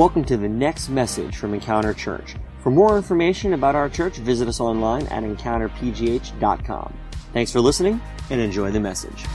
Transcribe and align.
Welcome 0.00 0.24
to 0.24 0.38
the 0.38 0.48
next 0.48 0.88
message 0.88 1.36
from 1.36 1.52
Encounter 1.52 1.92
Church. 1.92 2.34
For 2.62 2.70
more 2.70 2.96
information 2.96 3.52
about 3.52 3.74
our 3.74 3.90
church, 3.90 4.16
visit 4.16 4.48
us 4.48 4.58
online 4.58 5.06
at 5.08 5.24
encounterpgh.com. 5.24 6.94
Thanks 7.34 7.52
for 7.52 7.60
listening 7.60 8.00
and 8.30 8.40
enjoy 8.40 8.70
the 8.70 8.80
message. 8.80 9.26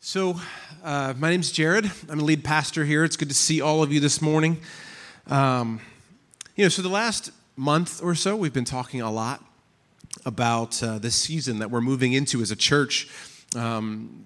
So, 0.00 0.40
uh, 0.82 1.14
my 1.16 1.30
name's 1.30 1.52
Jared. 1.52 1.88
I'm 2.08 2.18
the 2.18 2.24
lead 2.24 2.42
pastor 2.42 2.84
here. 2.84 3.04
It's 3.04 3.16
good 3.16 3.28
to 3.28 3.36
see 3.36 3.60
all 3.60 3.84
of 3.84 3.92
you 3.92 4.00
this 4.00 4.20
morning. 4.20 4.60
Um, 5.28 5.80
you 6.56 6.64
know, 6.64 6.68
so 6.68 6.82
the 6.82 6.88
last 6.88 7.30
month 7.54 8.02
or 8.02 8.16
so, 8.16 8.34
we've 8.34 8.52
been 8.52 8.64
talking 8.64 9.00
a 9.00 9.12
lot 9.12 9.44
about 10.24 10.82
uh, 10.82 10.98
this 10.98 11.14
season 11.14 11.58
that 11.58 11.70
we're 11.70 11.80
moving 11.80 12.12
into 12.12 12.40
as 12.40 12.50
a 12.50 12.56
church. 12.56 13.08
Um, 13.56 14.24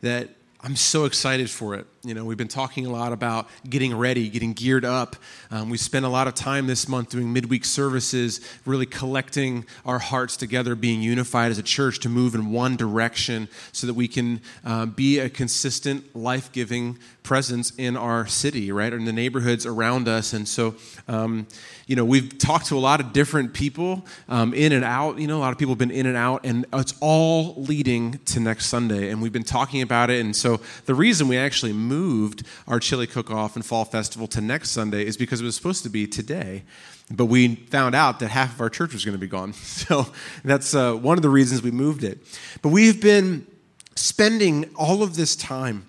that 0.00 0.30
I'm 0.64 0.76
so 0.76 1.06
excited 1.06 1.50
for 1.50 1.74
it. 1.74 1.86
You 2.04 2.14
know, 2.14 2.24
we've 2.24 2.38
been 2.38 2.46
talking 2.46 2.86
a 2.86 2.90
lot 2.90 3.12
about 3.12 3.48
getting 3.68 3.96
ready, 3.96 4.28
getting 4.28 4.52
geared 4.52 4.84
up. 4.84 5.16
Um, 5.50 5.70
we 5.70 5.76
spent 5.76 6.04
a 6.04 6.08
lot 6.08 6.28
of 6.28 6.34
time 6.34 6.68
this 6.68 6.88
month 6.88 7.10
doing 7.10 7.32
midweek 7.32 7.64
services, 7.64 8.40
really 8.64 8.86
collecting 8.86 9.64
our 9.84 9.98
hearts 9.98 10.36
together, 10.36 10.76
being 10.76 11.02
unified 11.02 11.50
as 11.50 11.58
a 11.58 11.64
church 11.64 11.98
to 12.00 12.08
move 12.08 12.36
in 12.36 12.52
one 12.52 12.76
direction 12.76 13.48
so 13.72 13.88
that 13.88 13.94
we 13.94 14.06
can 14.06 14.40
uh, 14.64 14.86
be 14.86 15.18
a 15.18 15.28
consistent, 15.28 16.14
life 16.14 16.52
giving 16.52 16.98
presence 17.22 17.72
in 17.78 17.96
our 17.96 18.26
city, 18.26 18.72
right, 18.72 18.92
in 18.92 19.04
the 19.04 19.12
neighborhoods 19.12 19.64
around 19.64 20.08
us. 20.08 20.32
And 20.32 20.46
so, 20.46 20.74
um, 21.06 21.46
you 21.86 21.94
know, 21.94 22.04
we've 22.04 22.36
talked 22.38 22.66
to 22.66 22.76
a 22.76 22.80
lot 22.80 23.00
of 23.00 23.12
different 23.12 23.52
people 23.52 24.04
um, 24.28 24.54
in 24.54 24.72
and 24.72 24.84
out. 24.84 25.18
You 25.18 25.28
know, 25.28 25.38
a 25.38 25.40
lot 25.40 25.52
of 25.52 25.58
people 25.58 25.72
have 25.72 25.78
been 25.78 25.92
in 25.92 26.06
and 26.06 26.16
out, 26.16 26.44
and 26.44 26.66
it's 26.72 26.94
all 27.00 27.54
leading 27.56 28.18
to 28.26 28.40
next 28.40 28.66
Sunday. 28.66 29.10
And 29.10 29.22
we've 29.22 29.32
been 29.32 29.44
talking 29.44 29.82
about 29.82 30.10
it. 30.10 30.20
And 30.20 30.34
so, 30.34 30.51
the 30.86 30.94
reason 30.94 31.28
we 31.28 31.36
actually 31.36 31.72
moved 31.72 32.44
our 32.66 32.80
chili 32.80 33.06
cook 33.06 33.30
off 33.30 33.56
and 33.56 33.64
fall 33.64 33.84
festival 33.84 34.26
to 34.28 34.40
next 34.40 34.70
Sunday 34.70 35.06
is 35.06 35.16
because 35.16 35.40
it 35.40 35.44
was 35.44 35.56
supposed 35.56 35.82
to 35.84 35.90
be 35.90 36.06
today. 36.06 36.62
But 37.10 37.26
we 37.26 37.56
found 37.56 37.94
out 37.94 38.20
that 38.20 38.28
half 38.28 38.54
of 38.54 38.60
our 38.60 38.70
church 38.70 38.92
was 38.92 39.04
going 39.04 39.14
to 39.14 39.20
be 39.20 39.26
gone. 39.26 39.52
So, 39.62 40.06
that's 40.44 40.74
uh, 40.74 40.94
one 40.94 41.18
of 41.18 41.22
the 41.22 41.28
reasons 41.28 41.62
we 41.62 41.70
moved 41.70 42.04
it. 42.04 42.18
But 42.62 42.70
we've 42.70 43.00
been 43.00 43.46
spending 43.94 44.70
all 44.76 45.02
of 45.02 45.16
this 45.16 45.36
time 45.36 45.86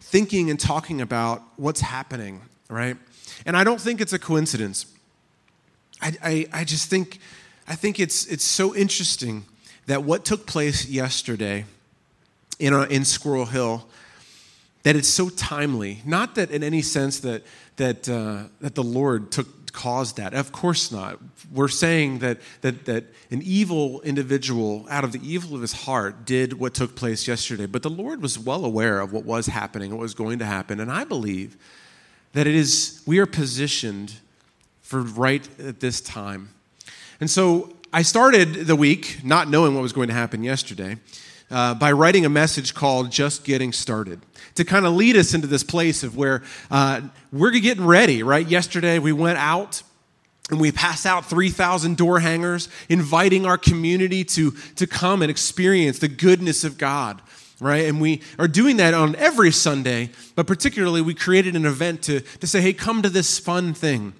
thinking 0.00 0.50
and 0.50 0.58
talking 0.58 1.00
about 1.00 1.42
what's 1.56 1.80
happening, 1.80 2.40
right? 2.68 2.96
And 3.44 3.56
I 3.56 3.64
don't 3.64 3.80
think 3.80 4.00
it's 4.00 4.12
a 4.12 4.18
coincidence. 4.18 4.86
I, 6.00 6.12
I, 6.22 6.46
I 6.52 6.64
just 6.64 6.88
think, 6.88 7.18
I 7.68 7.74
think 7.74 8.00
it's, 8.00 8.26
it's 8.26 8.44
so 8.44 8.74
interesting 8.74 9.44
that 9.86 10.04
what 10.04 10.24
took 10.24 10.46
place 10.46 10.86
yesterday 10.86 11.64
in, 12.58 12.72
a, 12.72 12.82
in 12.84 13.04
Squirrel 13.04 13.46
Hill, 13.46 13.86
that 14.82 14.96
it's 14.96 15.08
so 15.08 15.28
timely. 15.28 16.02
Not 16.04 16.36
that 16.36 16.50
in 16.50 16.62
any 16.62 16.82
sense 16.82 17.20
that, 17.20 17.42
that, 17.76 18.08
uh, 18.08 18.44
that 18.60 18.74
the 18.74 18.84
Lord 18.84 19.30
took 19.30 19.48
caused 19.76 20.16
that. 20.16 20.32
Of 20.32 20.52
course 20.52 20.90
not. 20.90 21.18
We're 21.52 21.68
saying 21.68 22.20
that, 22.20 22.38
that, 22.62 22.86
that 22.86 23.04
an 23.30 23.42
evil 23.42 24.00
individual, 24.00 24.86
out 24.88 25.04
of 25.04 25.12
the 25.12 25.20
evil 25.22 25.54
of 25.54 25.60
his 25.60 25.74
heart, 25.74 26.24
did 26.24 26.54
what 26.58 26.72
took 26.72 26.96
place 26.96 27.28
yesterday. 27.28 27.66
But 27.66 27.82
the 27.82 27.90
Lord 27.90 28.22
was 28.22 28.38
well 28.38 28.64
aware 28.64 29.00
of 29.00 29.12
what 29.12 29.24
was 29.24 29.48
happening, 29.48 29.90
what 29.90 30.00
was 30.00 30.14
going 30.14 30.38
to 30.38 30.46
happen. 30.46 30.80
And 30.80 30.90
I 30.90 31.04
believe 31.04 31.58
that 32.32 32.46
it 32.46 32.54
is, 32.54 33.02
we 33.06 33.18
are 33.18 33.26
positioned 33.26 34.14
for 34.80 35.02
right 35.02 35.46
at 35.60 35.80
this 35.80 36.00
time. 36.00 36.48
And 37.20 37.30
so 37.30 37.74
I 37.92 38.00
started 38.00 38.66
the 38.66 38.76
week 38.76 39.20
not 39.22 39.50
knowing 39.50 39.74
what 39.74 39.82
was 39.82 39.92
going 39.92 40.08
to 40.08 40.14
happen 40.14 40.42
yesterday 40.42 40.96
uh, 41.50 41.74
by 41.74 41.92
writing 41.92 42.24
a 42.24 42.28
message 42.28 42.74
called 42.74 43.10
Just 43.10 43.44
Getting 43.44 43.72
Started 43.72 44.20
to 44.54 44.64
kind 44.64 44.86
of 44.86 44.94
lead 44.94 45.16
us 45.16 45.34
into 45.34 45.46
this 45.46 45.62
place 45.62 46.02
of 46.02 46.16
where 46.16 46.42
uh, 46.70 47.00
we're 47.32 47.50
getting 47.50 47.84
ready, 47.84 48.22
right? 48.22 48.46
Yesterday 48.46 48.98
we 48.98 49.12
went 49.12 49.38
out 49.38 49.82
and 50.50 50.60
we 50.60 50.72
passed 50.72 51.06
out 51.06 51.26
3,000 51.26 51.96
door 51.96 52.20
hangers, 52.20 52.68
inviting 52.88 53.46
our 53.46 53.58
community 53.58 54.24
to, 54.24 54.52
to 54.76 54.86
come 54.86 55.22
and 55.22 55.30
experience 55.30 55.98
the 55.98 56.08
goodness 56.08 56.64
of 56.64 56.78
God 56.78 57.20
right? 57.60 57.86
And 57.86 58.00
we 58.00 58.22
are 58.38 58.48
doing 58.48 58.76
that 58.76 58.92
on 58.92 59.16
every 59.16 59.50
Sunday, 59.50 60.10
but 60.34 60.46
particularly 60.46 61.00
we 61.00 61.14
created 61.14 61.56
an 61.56 61.64
event 61.64 62.02
to, 62.02 62.20
to 62.20 62.46
say, 62.46 62.60
hey, 62.60 62.72
come 62.72 63.00
to 63.02 63.08
this 63.08 63.38
fun 63.38 63.72
thing. 63.72 64.12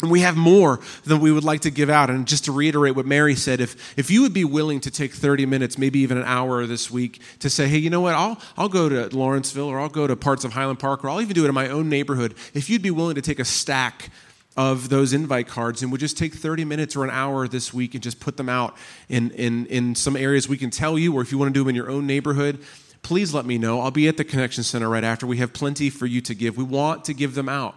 And 0.00 0.12
we 0.12 0.20
have 0.20 0.36
more 0.36 0.78
than 1.04 1.18
we 1.18 1.32
would 1.32 1.42
like 1.42 1.62
to 1.62 1.70
give 1.70 1.90
out. 1.90 2.08
And 2.08 2.26
just 2.26 2.44
to 2.44 2.52
reiterate 2.52 2.94
what 2.94 3.04
Mary 3.04 3.34
said, 3.34 3.60
if, 3.60 3.98
if 3.98 4.10
you 4.10 4.22
would 4.22 4.32
be 4.32 4.44
willing 4.44 4.78
to 4.80 4.92
take 4.92 5.12
30 5.12 5.44
minutes, 5.44 5.76
maybe 5.76 5.98
even 6.00 6.18
an 6.18 6.24
hour 6.24 6.66
this 6.66 6.88
week, 6.88 7.20
to 7.40 7.50
say, 7.50 7.66
hey, 7.66 7.78
you 7.78 7.90
know 7.90 8.00
what, 8.00 8.14
I'll, 8.14 8.40
I'll 8.56 8.68
go 8.68 8.88
to 8.88 9.14
Lawrenceville 9.16 9.66
or 9.66 9.80
I'll 9.80 9.88
go 9.88 10.06
to 10.06 10.14
parts 10.14 10.44
of 10.44 10.52
Highland 10.52 10.78
Park 10.78 11.04
or 11.04 11.10
I'll 11.10 11.20
even 11.20 11.34
do 11.34 11.44
it 11.44 11.48
in 11.48 11.54
my 11.54 11.68
own 11.68 11.88
neighborhood, 11.88 12.34
if 12.54 12.70
you'd 12.70 12.82
be 12.82 12.92
willing 12.92 13.16
to 13.16 13.22
take 13.22 13.40
a 13.40 13.44
stack 13.44 14.10
of 14.56 14.88
those 14.88 15.12
invite 15.12 15.46
cards 15.46 15.82
and 15.82 15.92
would 15.92 16.00
just 16.00 16.18
take 16.18 16.34
30 16.34 16.64
minutes 16.64 16.96
or 16.96 17.04
an 17.04 17.10
hour 17.10 17.46
this 17.46 17.72
week 17.72 17.94
and 17.94 18.02
just 18.02 18.18
put 18.18 18.36
them 18.36 18.48
out 18.48 18.76
in, 19.08 19.30
in, 19.32 19.66
in 19.66 19.94
some 19.94 20.16
areas 20.16 20.48
we 20.48 20.56
can 20.56 20.70
tell 20.70 20.98
you, 20.98 21.14
or 21.14 21.22
if 21.22 21.32
you 21.32 21.38
want 21.38 21.48
to 21.48 21.54
do 21.54 21.60
them 21.60 21.68
in 21.68 21.76
your 21.76 21.90
own 21.90 22.06
neighborhood, 22.06 22.58
please 23.02 23.32
let 23.32 23.46
me 23.46 23.58
know. 23.58 23.80
I'll 23.80 23.90
be 23.92 24.08
at 24.08 24.16
the 24.16 24.24
Connection 24.24 24.64
Center 24.64 24.88
right 24.88 25.04
after. 25.04 25.26
We 25.26 25.38
have 25.38 25.52
plenty 25.52 25.90
for 25.90 26.06
you 26.06 26.20
to 26.22 26.34
give. 26.34 26.56
We 26.56 26.64
want 26.64 27.04
to 27.04 27.14
give 27.14 27.34
them 27.34 27.48
out. 27.48 27.76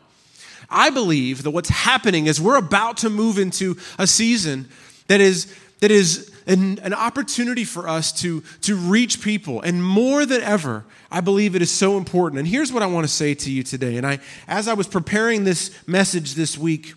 I 0.70 0.90
believe 0.90 1.44
that 1.44 1.52
what's 1.52 1.70
happening 1.70 2.28
is 2.28 2.40
we're 2.40 2.58
about 2.58 2.98
to 2.98 3.10
move 3.10 3.38
into 3.38 3.78
a 3.98 4.08
season 4.08 4.70
that 5.08 5.22
is, 5.22 5.54
that 5.80 5.92
is 5.92 6.32
an, 6.48 6.80
an 6.80 6.94
opportunity 6.94 7.64
for 7.64 7.88
us 7.88 8.12
to, 8.22 8.42
to 8.62 8.76
reach 8.76 9.22
people. 9.22 9.62
And 9.62 9.84
more 9.84 10.26
than 10.26 10.42
ever, 10.42 10.86
I 11.12 11.22
believe 11.22 11.56
it 11.56 11.62
is 11.62 11.72
so 11.72 11.98
important. 11.98 12.40
And 12.40 12.48
here's 12.48 12.72
what 12.72 12.84
I 12.84 12.86
want 12.86 13.06
to 13.06 13.12
say 13.12 13.34
to 13.34 13.52
you 13.52 13.64
today. 13.64 13.98
And 13.98 14.06
I, 14.06 14.20
as 14.48 14.68
I 14.68 14.74
was 14.74 14.88
preparing 14.88 15.44
this 15.44 15.76
message 15.88 16.36
this 16.36 16.58
week, 16.58 16.94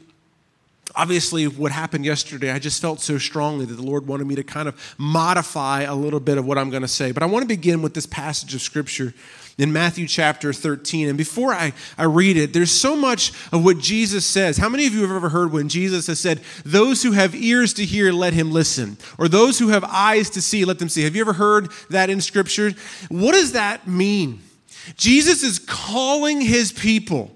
obviously 0.96 1.46
what 1.48 1.72
happened 1.72 2.04
yesterday 2.04 2.50
i 2.52 2.58
just 2.58 2.80
felt 2.80 3.00
so 3.00 3.18
strongly 3.18 3.64
that 3.64 3.74
the 3.74 3.82
lord 3.82 4.06
wanted 4.06 4.26
me 4.26 4.34
to 4.34 4.44
kind 4.44 4.68
of 4.68 4.94
modify 4.96 5.82
a 5.82 5.94
little 5.94 6.20
bit 6.20 6.38
of 6.38 6.46
what 6.46 6.56
i'm 6.56 6.70
going 6.70 6.82
to 6.82 6.88
say 6.88 7.10
but 7.10 7.22
i 7.22 7.26
want 7.26 7.42
to 7.42 7.48
begin 7.48 7.82
with 7.82 7.94
this 7.94 8.06
passage 8.06 8.54
of 8.54 8.60
scripture 8.60 9.12
in 9.58 9.72
Matthew 9.72 10.06
chapter 10.06 10.52
13. 10.52 11.08
And 11.08 11.18
before 11.18 11.52
I, 11.52 11.72
I 11.96 12.04
read 12.04 12.36
it, 12.36 12.52
there's 12.52 12.70
so 12.70 12.96
much 12.96 13.32
of 13.52 13.64
what 13.64 13.78
Jesus 13.78 14.24
says. 14.24 14.56
How 14.56 14.68
many 14.68 14.86
of 14.86 14.94
you 14.94 15.02
have 15.02 15.12
ever 15.12 15.28
heard 15.28 15.52
when 15.52 15.68
Jesus 15.68 16.06
has 16.08 16.18
said, 16.20 16.40
Those 16.64 17.02
who 17.02 17.12
have 17.12 17.34
ears 17.34 17.74
to 17.74 17.84
hear, 17.84 18.12
let 18.12 18.32
him 18.32 18.50
listen? 18.50 18.96
Or 19.18 19.28
those 19.28 19.58
who 19.58 19.68
have 19.68 19.84
eyes 19.84 20.30
to 20.30 20.42
see, 20.42 20.64
let 20.64 20.78
them 20.78 20.88
see? 20.88 21.02
Have 21.02 21.14
you 21.14 21.22
ever 21.22 21.34
heard 21.34 21.70
that 21.90 22.10
in 22.10 22.20
Scripture? 22.20 22.72
What 23.08 23.32
does 23.32 23.52
that 23.52 23.86
mean? 23.86 24.40
Jesus 24.96 25.42
is 25.42 25.58
calling 25.58 26.40
his 26.40 26.72
people. 26.72 27.30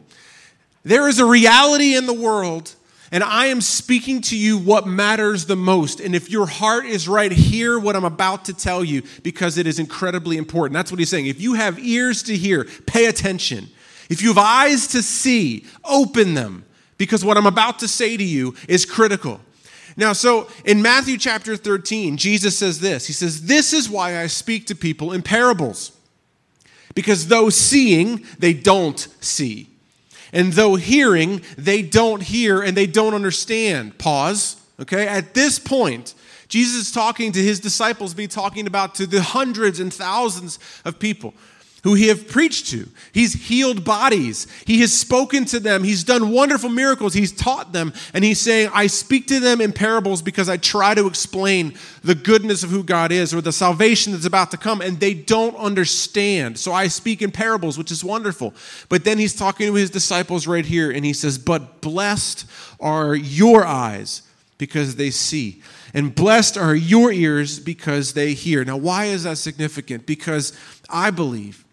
There 0.85 1.09
is 1.09 1.19
a 1.19 1.25
reality 1.25 1.97
in 1.97 2.07
the 2.07 2.15
world 2.15 2.75
and 3.11 3.25
I 3.25 3.47
am 3.47 3.61
speaking 3.61 4.21
to 4.23 4.37
you 4.37 4.59
what 4.59 4.87
matters 4.87 5.47
the 5.47 5.57
most. 5.57 6.01
And 6.01 6.15
if 6.15 6.31
your 6.31 6.47
heart 6.47 6.85
is 6.85 7.09
right, 7.09 7.33
hear 7.33 7.79
what 7.79 7.97
I'm 7.97 8.05
about 8.05 8.45
to 8.47 8.55
tell 8.55 8.85
you 8.85 9.03
because 9.23 9.57
it 9.57 9.67
is 9.67 9.79
incredibly 9.79 10.37
important. 10.37 10.75
That's 10.75 10.91
what 10.91 10.99
he's 10.99 11.09
saying. 11.09 11.27
If 11.27 11.41
you 11.41 11.55
have 11.55 11.79
ears 11.79 12.23
to 12.25 12.37
hear, 12.37 12.65
pay 12.87 13.07
attention. 13.07 13.69
If 14.11 14.21
you 14.21 14.29
have 14.29 14.39
eyes 14.39 14.89
to 14.89 15.03
see, 15.03 15.65
open 15.85 16.35
them 16.35 16.65
because 16.99 17.25
what 17.25 17.37
I'm 17.39 17.47
about 17.47 17.79
to 17.79 17.89
say 17.89 18.17
to 18.17 18.25
you 18.25 18.55
is 18.69 18.85
critical. 18.85 19.41
Now, 19.97 20.13
so 20.13 20.49
in 20.65 20.83
Matthew 20.83 21.19
chapter 21.19 21.57
13, 21.57 22.19
Jesus 22.19 22.59
says 22.59 22.81
this 22.81 23.07
He 23.07 23.13
says, 23.13 23.47
This 23.47 23.73
is 23.73 23.89
why 23.89 24.21
I 24.21 24.27
speak 24.27 24.67
to 24.67 24.75
people 24.75 25.13
in 25.13 25.23
parables. 25.23 25.93
Because 26.95 27.29
though 27.29 27.49
seeing, 27.49 28.25
they 28.39 28.53
don't 28.53 28.99
see 29.21 29.69
and 30.33 30.53
though 30.53 30.77
hearing, 30.77 31.43
they 31.57 31.83
don't 31.83 32.23
hear 32.23 32.63
and 32.63 32.77
they 32.77 32.87
don't 32.87 33.15
understand. 33.15 33.99
Pause. 33.99 34.57
Okay, 34.81 35.09
at 35.09 35.35
this 35.35 35.59
point, 35.59 36.15
Jesus 36.49 36.87
is 36.87 36.93
talking 36.93 37.33
to 37.33 37.43
his 37.43 37.61
disciples, 37.61 38.15
be 38.15 38.27
talking 38.27 38.67
about 38.67 38.95
to 38.97 39.07
the 39.07 39.23
hundreds 39.23 39.81
and 39.81 39.93
thousands 39.93 40.59
of 40.85 40.99
people 40.99 41.35
who 41.85 41.95
he 41.95 42.09
have 42.09 42.29
preached 42.29 42.69
to. 42.69 42.89
He's 43.13 43.33
healed 43.33 43.85
bodies. 43.85 44.47
He 44.67 44.81
has 44.81 44.93
spoken 44.93 45.45
to 45.47 45.61
them. 45.61 45.85
He's 45.85 46.05
done 46.05 46.31
wonderful 46.31 46.71
miracles. 46.71 47.15
He's 47.15 47.33
taught 47.33 47.73
them. 47.73 47.93
And 48.13 48.25
he's 48.25 48.41
saying, 48.41 48.71
I 48.75 48.89
speak 48.89 49.27
to 49.29 49.41
them 49.41 49.61
in 49.61 49.73
parables 49.73 50.21
because 50.21 50.49
I 50.49 50.57
try 50.57 50.95
to 50.95 51.07
explain 51.07 51.75
the 52.03 52.15
goodness 52.15 52.63
of 52.63 52.71
who 52.71 52.83
God 52.83 53.13
is 53.13 53.33
or 53.33 53.41
the 53.41 53.53
salvation 53.53 54.13
that's 54.13 54.27
about 54.27 54.51
to 54.51 54.57
come. 54.57 54.81
And 54.81 54.99
they 54.99 55.15
don't 55.15 55.57
understand. 55.57 56.59
So 56.59 56.73
I 56.73 56.89
speak 56.89 57.23
in 57.23 57.31
parables, 57.31 57.79
which 57.79 57.93
is 57.93 58.03
wonderful. 58.03 58.55
But 58.89 59.05
then 59.05 59.19
he's 59.19 59.35
talking 59.35 59.69
to 59.69 59.75
his 59.75 59.91
disciples 59.91 60.47
right 60.47 60.67
here. 60.67 60.91
And 60.91 61.05
he 61.05 61.13
says, 61.13 61.39
But 61.39 61.81
blessed 61.81 62.47
are 62.81 63.15
your 63.15 63.65
eyes 63.65 64.23
because 64.59 64.97
they 64.97 65.11
see. 65.11 65.63
And 65.95 66.15
blessed 66.15 66.59
are 66.59 66.75
your 66.75 67.13
ears 67.13 67.61
because 67.61 68.13
they 68.13 68.35
hear. 68.35 68.65
Now, 68.65 68.77
why 68.77 69.07
is 69.07 69.23
that 69.23 69.39
significant? 69.39 70.05
Because 70.05 70.53
I 70.91 71.11
believe 71.11 71.65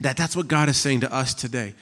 that 0.00 0.16
that's 0.16 0.36
what 0.36 0.48
God 0.48 0.68
is 0.68 0.76
saying 0.76 1.00
to 1.00 1.12
us 1.12 1.34
today. 1.34 1.74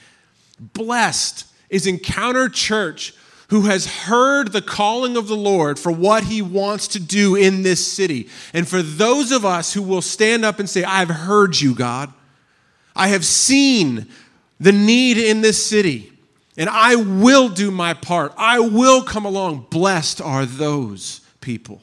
Blessed 0.59 1.45
is 1.69 1.87
Encounter 1.87 2.49
Church 2.49 3.13
who 3.49 3.61
has 3.61 3.87
heard 4.03 4.51
the 4.51 4.61
calling 4.61 5.17
of 5.17 5.27
the 5.27 5.35
Lord 5.35 5.79
for 5.79 5.91
what 5.91 6.23
he 6.23 6.41
wants 6.41 6.87
to 6.89 6.99
do 6.99 7.35
in 7.35 7.63
this 7.63 7.85
city. 7.85 8.29
And 8.53 8.67
for 8.67 8.81
those 8.81 9.31
of 9.31 9.43
us 9.43 9.73
who 9.73 9.81
will 9.81 10.03
stand 10.03 10.45
up 10.45 10.59
and 10.59 10.69
say, 10.69 10.83
I've 10.83 11.09
heard 11.09 11.59
you, 11.59 11.73
God. 11.73 12.13
I 12.95 13.07
have 13.07 13.25
seen 13.25 14.07
the 14.59 14.71
need 14.71 15.17
in 15.17 15.41
this 15.41 15.65
city, 15.65 16.11
and 16.57 16.69
I 16.69 16.95
will 16.95 17.49
do 17.49 17.71
my 17.71 17.93
part. 17.93 18.33
I 18.37 18.59
will 18.59 19.01
come 19.01 19.25
along. 19.25 19.67
Blessed 19.71 20.21
are 20.21 20.45
those 20.45 21.21
people. 21.41 21.81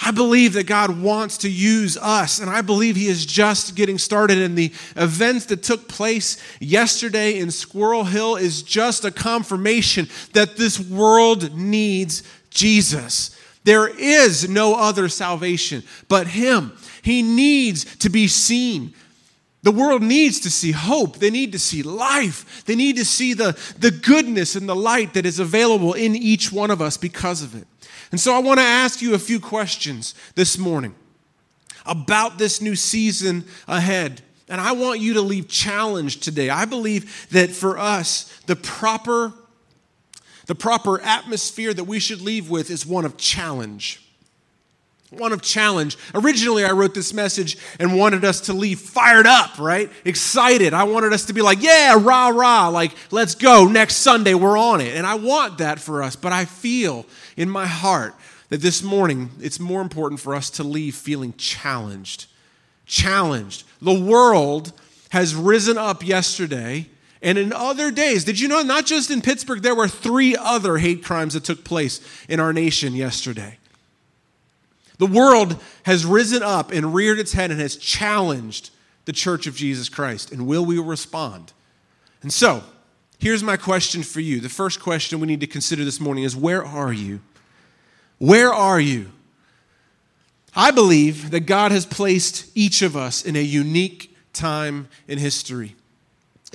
I 0.00 0.12
believe 0.12 0.52
that 0.52 0.66
God 0.66 1.02
wants 1.02 1.38
to 1.38 1.50
use 1.50 1.96
us, 1.96 2.38
and 2.38 2.48
I 2.48 2.62
believe 2.62 2.94
He 2.96 3.08
is 3.08 3.26
just 3.26 3.74
getting 3.74 3.98
started. 3.98 4.38
And 4.38 4.56
the 4.56 4.72
events 4.96 5.46
that 5.46 5.62
took 5.62 5.88
place 5.88 6.40
yesterday 6.60 7.38
in 7.38 7.50
Squirrel 7.50 8.04
Hill 8.04 8.36
is 8.36 8.62
just 8.62 9.04
a 9.04 9.10
confirmation 9.10 10.08
that 10.32 10.56
this 10.56 10.78
world 10.78 11.54
needs 11.54 12.22
Jesus. 12.50 13.36
There 13.64 13.88
is 13.88 14.48
no 14.48 14.74
other 14.74 15.08
salvation 15.08 15.82
but 16.08 16.26
Him. 16.28 16.72
He 17.02 17.22
needs 17.22 17.96
to 17.98 18.08
be 18.08 18.28
seen. 18.28 18.94
The 19.62 19.72
world 19.72 20.02
needs 20.02 20.40
to 20.40 20.50
see 20.50 20.72
hope. 20.72 21.18
They 21.18 21.30
need 21.30 21.52
to 21.52 21.58
see 21.58 21.82
life. 21.82 22.64
They 22.64 22.76
need 22.76 22.96
to 22.96 23.04
see 23.04 23.34
the, 23.34 23.58
the 23.78 23.90
goodness 23.90 24.56
and 24.56 24.68
the 24.68 24.74
light 24.76 25.14
that 25.14 25.26
is 25.26 25.38
available 25.38 25.92
in 25.92 26.16
each 26.16 26.50
one 26.50 26.70
of 26.70 26.80
us 26.80 26.96
because 26.96 27.42
of 27.42 27.54
it. 27.54 27.66
And 28.10 28.20
so 28.20 28.34
I 28.34 28.38
want 28.38 28.58
to 28.58 28.64
ask 28.64 29.02
you 29.02 29.14
a 29.14 29.18
few 29.18 29.38
questions 29.40 30.14
this 30.34 30.56
morning 30.58 30.94
about 31.84 32.38
this 32.38 32.60
new 32.60 32.76
season 32.76 33.44
ahead. 33.66 34.22
And 34.48 34.60
I 34.60 34.72
want 34.72 35.00
you 35.00 35.14
to 35.14 35.20
leave 35.20 35.48
challenged 35.48 36.22
today. 36.22 36.48
I 36.48 36.64
believe 36.64 37.28
that 37.30 37.50
for 37.50 37.78
us, 37.78 38.40
the 38.46 38.56
proper, 38.56 39.34
the 40.46 40.54
proper 40.54 41.00
atmosphere 41.02 41.74
that 41.74 41.84
we 41.84 41.98
should 41.98 42.22
leave 42.22 42.48
with 42.48 42.70
is 42.70 42.86
one 42.86 43.04
of 43.04 43.16
challenge 43.16 44.07
one 45.10 45.32
of 45.32 45.40
challenge. 45.40 45.96
Originally, 46.14 46.64
I 46.64 46.72
wrote 46.72 46.94
this 46.94 47.14
message 47.14 47.56
and 47.78 47.98
wanted 47.98 48.24
us 48.24 48.42
to 48.42 48.52
leave 48.52 48.78
fired 48.78 49.26
up, 49.26 49.58
right? 49.58 49.90
Excited. 50.04 50.74
I 50.74 50.84
wanted 50.84 51.12
us 51.12 51.26
to 51.26 51.32
be 51.32 51.42
like, 51.42 51.62
yeah, 51.62 51.96
rah, 51.98 52.28
rah, 52.28 52.68
like, 52.68 52.92
let's 53.10 53.34
go. 53.34 53.66
Next 53.66 53.96
Sunday, 53.96 54.34
we're 54.34 54.58
on 54.58 54.80
it. 54.80 54.94
And 54.96 55.06
I 55.06 55.14
want 55.14 55.58
that 55.58 55.80
for 55.80 56.02
us, 56.02 56.16
but 56.16 56.32
I 56.32 56.44
feel 56.44 57.06
in 57.36 57.48
my 57.48 57.66
heart 57.66 58.14
that 58.50 58.60
this 58.60 58.82
morning 58.82 59.30
it's 59.40 59.60
more 59.60 59.80
important 59.80 60.20
for 60.20 60.34
us 60.34 60.50
to 60.50 60.64
leave 60.64 60.94
feeling 60.94 61.34
challenged. 61.34 62.26
Challenged. 62.86 63.64
The 63.80 63.98
world 63.98 64.72
has 65.10 65.34
risen 65.34 65.78
up 65.78 66.06
yesterday. 66.06 66.86
And 67.20 67.36
in 67.36 67.52
other 67.52 67.90
days, 67.90 68.24
did 68.24 68.38
you 68.38 68.46
know, 68.46 68.62
not 68.62 68.86
just 68.86 69.10
in 69.10 69.22
Pittsburgh, 69.22 69.62
there 69.62 69.74
were 69.74 69.88
three 69.88 70.36
other 70.36 70.78
hate 70.78 71.02
crimes 71.02 71.34
that 71.34 71.44
took 71.44 71.64
place 71.64 72.00
in 72.28 72.40
our 72.40 72.52
nation 72.52 72.94
yesterday. 72.94 73.57
The 74.98 75.06
world 75.06 75.62
has 75.84 76.04
risen 76.04 76.42
up 76.42 76.72
and 76.72 76.94
reared 76.94 77.18
its 77.18 77.32
head 77.32 77.50
and 77.50 77.60
has 77.60 77.76
challenged 77.76 78.70
the 79.04 79.12
church 79.12 79.46
of 79.46 79.54
Jesus 79.54 79.88
Christ. 79.88 80.32
And 80.32 80.46
will 80.46 80.64
we 80.64 80.78
respond? 80.78 81.52
And 82.22 82.32
so, 82.32 82.62
here's 83.18 83.42
my 83.42 83.56
question 83.56 84.02
for 84.02 84.20
you. 84.20 84.40
The 84.40 84.48
first 84.48 84.80
question 84.80 85.20
we 85.20 85.26
need 85.26 85.40
to 85.40 85.46
consider 85.46 85.84
this 85.84 86.00
morning 86.00 86.24
is 86.24 86.36
where 86.36 86.64
are 86.64 86.92
you? 86.92 87.20
Where 88.18 88.52
are 88.52 88.80
you? 88.80 89.10
I 90.54 90.72
believe 90.72 91.30
that 91.30 91.40
God 91.40 91.70
has 91.70 91.86
placed 91.86 92.50
each 92.56 92.82
of 92.82 92.96
us 92.96 93.24
in 93.24 93.36
a 93.36 93.40
unique 93.40 94.16
time 94.32 94.88
in 95.06 95.18
history 95.18 95.76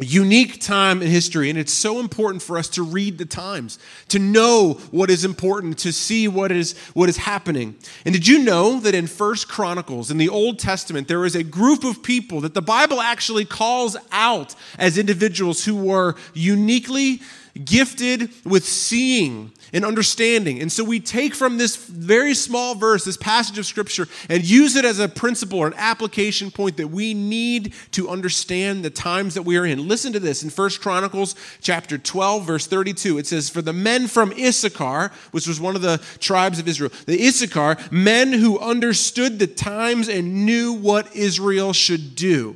unique 0.02 0.60
time 0.60 1.04
in 1.04 1.08
history, 1.08 1.50
and 1.50 1.60
it's 1.60 1.72
so 1.72 2.00
important 2.00 2.42
for 2.42 2.58
us 2.58 2.68
to 2.68 2.84
read 2.84 3.20
the 3.20 3.26
times, 3.26 3.78
to 4.08 4.18
know 4.18 4.74
what 4.90 5.12
is 5.12 5.24
important, 5.24 5.78
to 5.80 5.94
see 5.94 6.28
what 6.28 6.52
is 6.52 6.76
what 6.94 7.10
is 7.10 7.18
happening. 7.18 7.76
And 8.04 8.14
did 8.14 8.28
you 8.28 8.40
know 8.40 8.80
that 8.80 8.96
in 8.96 9.06
First 9.06 9.48
Chronicles 9.48 10.10
in 10.10 10.18
the 10.18 10.30
Old 10.30 10.58
Testament 10.58 11.08
there 11.08 11.26
is 11.26 11.36
a 11.36 11.44
group 11.44 11.84
of 11.84 12.02
people 12.02 12.42
that 12.42 12.56
the 12.56 12.62
Bible 12.62 13.02
actually 13.02 13.46
calls 13.46 13.96
out 14.12 14.56
as 14.80 14.98
individuals 14.98 15.66
who 15.66 15.76
were 15.76 16.16
uniquely 16.34 17.22
gifted 17.64 18.32
with 18.44 18.66
seeing 18.66 19.52
and 19.74 19.84
understanding. 19.84 20.62
And 20.62 20.72
so 20.72 20.84
we 20.84 21.00
take 21.00 21.34
from 21.34 21.58
this 21.58 21.76
very 21.76 22.36
small 22.36 22.76
verse, 22.76 23.04
this 23.04 23.18
passage 23.18 23.58
of 23.58 23.66
scripture, 23.66 24.08
and 24.30 24.44
use 24.44 24.76
it 24.76 24.86
as 24.86 25.00
a 25.00 25.10
principle 25.10 25.60
or 25.60 25.68
an 25.68 25.74
application 25.76 26.52
point 26.52 26.78
that 26.78 26.88
we 26.88 27.14
need 27.14 27.74
to 27.92 28.08
understand 28.08 28.86
the 28.86 28.90
times 28.92 29.34
that 29.34 29.42
we 29.42 29.58
are 29.58 29.66
in. 29.66 29.88
Listen 29.88 30.14
to 30.14 30.20
this 30.20 30.44
in 30.44 30.50
First 30.50 30.80
Chronicles 30.80 31.36
chapter 31.60 31.98
12, 31.98 32.46
verse 32.46 32.68
32. 32.68 33.18
It 33.18 33.28
says, 33.28 33.50
For 33.50 33.62
the 33.62 33.74
men 33.74 34.08
from 34.08 34.32
Issachar, 34.34 35.12
which 35.32 35.48
was 35.48 35.60
one 35.60 35.76
of 35.76 35.82
the 35.82 36.02
tribes 36.20 36.60
of 36.60 36.68
Israel, 36.68 36.92
the 37.08 37.28
Issachar, 37.28 37.78
men 37.92 38.32
who 38.34 38.60
understood 38.60 39.40
the 39.40 39.48
times 39.48 40.08
and 40.08 40.46
knew 40.46 40.74
what 40.74 41.16
Israel 41.16 41.74
should 41.74 42.16
do. 42.16 42.56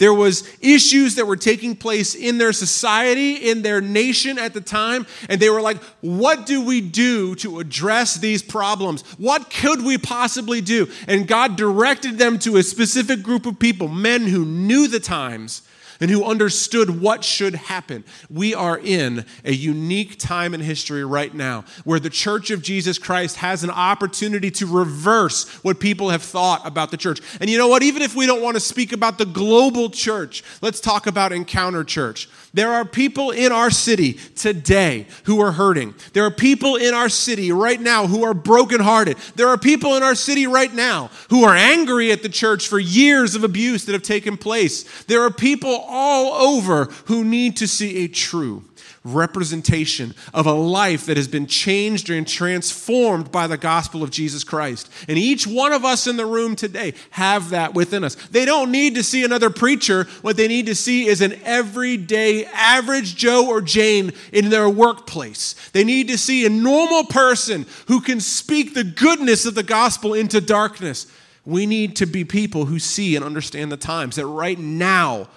There 0.00 0.14
was 0.14 0.48
issues 0.62 1.16
that 1.16 1.26
were 1.26 1.36
taking 1.36 1.76
place 1.76 2.14
in 2.14 2.38
their 2.38 2.54
society, 2.54 3.50
in 3.50 3.60
their 3.60 3.82
nation 3.82 4.38
at 4.38 4.54
the 4.54 4.62
time, 4.62 5.06
and 5.28 5.38
they 5.38 5.50
were 5.50 5.60
like, 5.60 5.76
what 6.00 6.46
do 6.46 6.64
we 6.64 6.80
do 6.80 7.34
to 7.36 7.60
address 7.60 8.14
these 8.14 8.42
problems? 8.42 9.02
What 9.18 9.50
could 9.50 9.84
we 9.84 9.98
possibly 9.98 10.62
do? 10.62 10.88
And 11.06 11.28
God 11.28 11.54
directed 11.54 12.16
them 12.16 12.38
to 12.38 12.56
a 12.56 12.62
specific 12.62 13.22
group 13.22 13.44
of 13.44 13.58
people, 13.58 13.88
men 13.88 14.22
who 14.22 14.46
knew 14.46 14.88
the 14.88 15.00
times 15.00 15.60
and 16.00 16.10
who 16.10 16.24
understood 16.24 17.00
what 17.00 17.24
should 17.24 17.54
happen. 17.54 18.04
We 18.30 18.54
are 18.54 18.78
in 18.78 19.24
a 19.44 19.52
unique 19.52 20.18
time 20.18 20.54
in 20.54 20.60
history 20.60 21.04
right 21.04 21.32
now 21.32 21.64
where 21.84 22.00
the 22.00 22.10
church 22.10 22.50
of 22.50 22.62
Jesus 22.62 22.98
Christ 22.98 23.36
has 23.36 23.62
an 23.62 23.70
opportunity 23.70 24.50
to 24.52 24.66
reverse 24.66 25.48
what 25.62 25.78
people 25.78 26.10
have 26.10 26.22
thought 26.22 26.66
about 26.66 26.90
the 26.90 26.96
church. 26.96 27.20
And 27.40 27.50
you 27.50 27.58
know 27.58 27.68
what? 27.68 27.82
Even 27.82 28.02
if 28.02 28.16
we 28.16 28.26
don't 28.26 28.42
want 28.42 28.56
to 28.56 28.60
speak 28.60 28.92
about 28.92 29.18
the 29.18 29.26
global 29.26 29.90
church, 29.90 30.42
let's 30.62 30.80
talk 30.80 31.06
about 31.06 31.32
Encounter 31.32 31.84
Church. 31.84 32.28
There 32.52 32.72
are 32.72 32.84
people 32.84 33.30
in 33.30 33.52
our 33.52 33.70
city 33.70 34.14
today 34.14 35.06
who 35.24 35.40
are 35.40 35.52
hurting. 35.52 35.94
There 36.14 36.24
are 36.24 36.30
people 36.30 36.76
in 36.76 36.94
our 36.94 37.08
city 37.08 37.52
right 37.52 37.80
now 37.80 38.06
who 38.06 38.24
are 38.24 38.34
brokenhearted. 38.34 39.18
There 39.36 39.48
are 39.48 39.58
people 39.58 39.94
in 39.94 40.02
our 40.02 40.14
city 40.14 40.46
right 40.46 40.72
now 40.74 41.10
who 41.28 41.44
are 41.44 41.54
angry 41.54 42.10
at 42.10 42.22
the 42.22 42.28
church 42.28 42.66
for 42.66 42.78
years 42.78 43.34
of 43.34 43.44
abuse 43.44 43.84
that 43.84 43.92
have 43.92 44.02
taken 44.02 44.36
place. 44.36 45.04
There 45.04 45.22
are 45.22 45.30
people 45.30 45.84
all 45.90 46.56
over 46.56 46.84
who 47.06 47.24
need 47.24 47.56
to 47.58 47.66
see 47.66 48.04
a 48.04 48.08
true 48.08 48.64
representation 49.02 50.14
of 50.34 50.46
a 50.46 50.52
life 50.52 51.06
that 51.06 51.16
has 51.16 51.28
been 51.28 51.46
changed 51.46 52.10
and 52.10 52.28
transformed 52.28 53.32
by 53.32 53.46
the 53.46 53.56
gospel 53.56 54.02
of 54.02 54.10
Jesus 54.10 54.44
Christ. 54.44 54.90
And 55.08 55.16
each 55.16 55.46
one 55.46 55.72
of 55.72 55.84
us 55.84 56.06
in 56.06 56.16
the 56.16 56.26
room 56.26 56.54
today 56.54 56.92
have 57.10 57.50
that 57.50 57.72
within 57.72 58.04
us. 58.04 58.14
They 58.14 58.44
don't 58.44 58.70
need 58.70 58.96
to 58.96 59.02
see 59.02 59.24
another 59.24 59.48
preacher. 59.48 60.04
What 60.20 60.36
they 60.36 60.48
need 60.48 60.66
to 60.66 60.74
see 60.74 61.06
is 61.06 61.22
an 61.22 61.40
everyday 61.44 62.44
average 62.44 63.16
Joe 63.16 63.48
or 63.48 63.62
Jane 63.62 64.12
in 64.32 64.50
their 64.50 64.68
workplace. 64.68 65.54
They 65.70 65.84
need 65.84 66.08
to 66.08 66.18
see 66.18 66.44
a 66.44 66.50
normal 66.50 67.04
person 67.04 67.64
who 67.88 68.00
can 68.02 68.20
speak 68.20 68.74
the 68.74 68.84
goodness 68.84 69.46
of 69.46 69.54
the 69.54 69.62
gospel 69.62 70.12
into 70.12 70.40
darkness. 70.42 71.06
We 71.46 71.64
need 71.64 71.96
to 71.96 72.06
be 72.06 72.24
people 72.24 72.66
who 72.66 72.78
see 72.78 73.16
and 73.16 73.24
understand 73.24 73.72
the 73.72 73.78
times 73.78 74.16
that 74.16 74.26
right 74.26 74.58
now, 74.58 75.28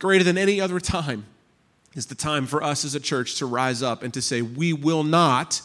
greater 0.00 0.24
than 0.24 0.36
any 0.36 0.60
other 0.60 0.80
time, 0.80 1.24
is 1.94 2.06
the 2.06 2.14
time 2.16 2.46
for 2.46 2.62
us 2.62 2.84
as 2.84 2.96
a 2.96 3.00
church 3.00 3.36
to 3.36 3.46
rise 3.46 3.82
up 3.82 4.02
and 4.02 4.12
to 4.14 4.22
say, 4.22 4.42
we 4.42 4.72
will 4.72 5.04
not 5.04 5.62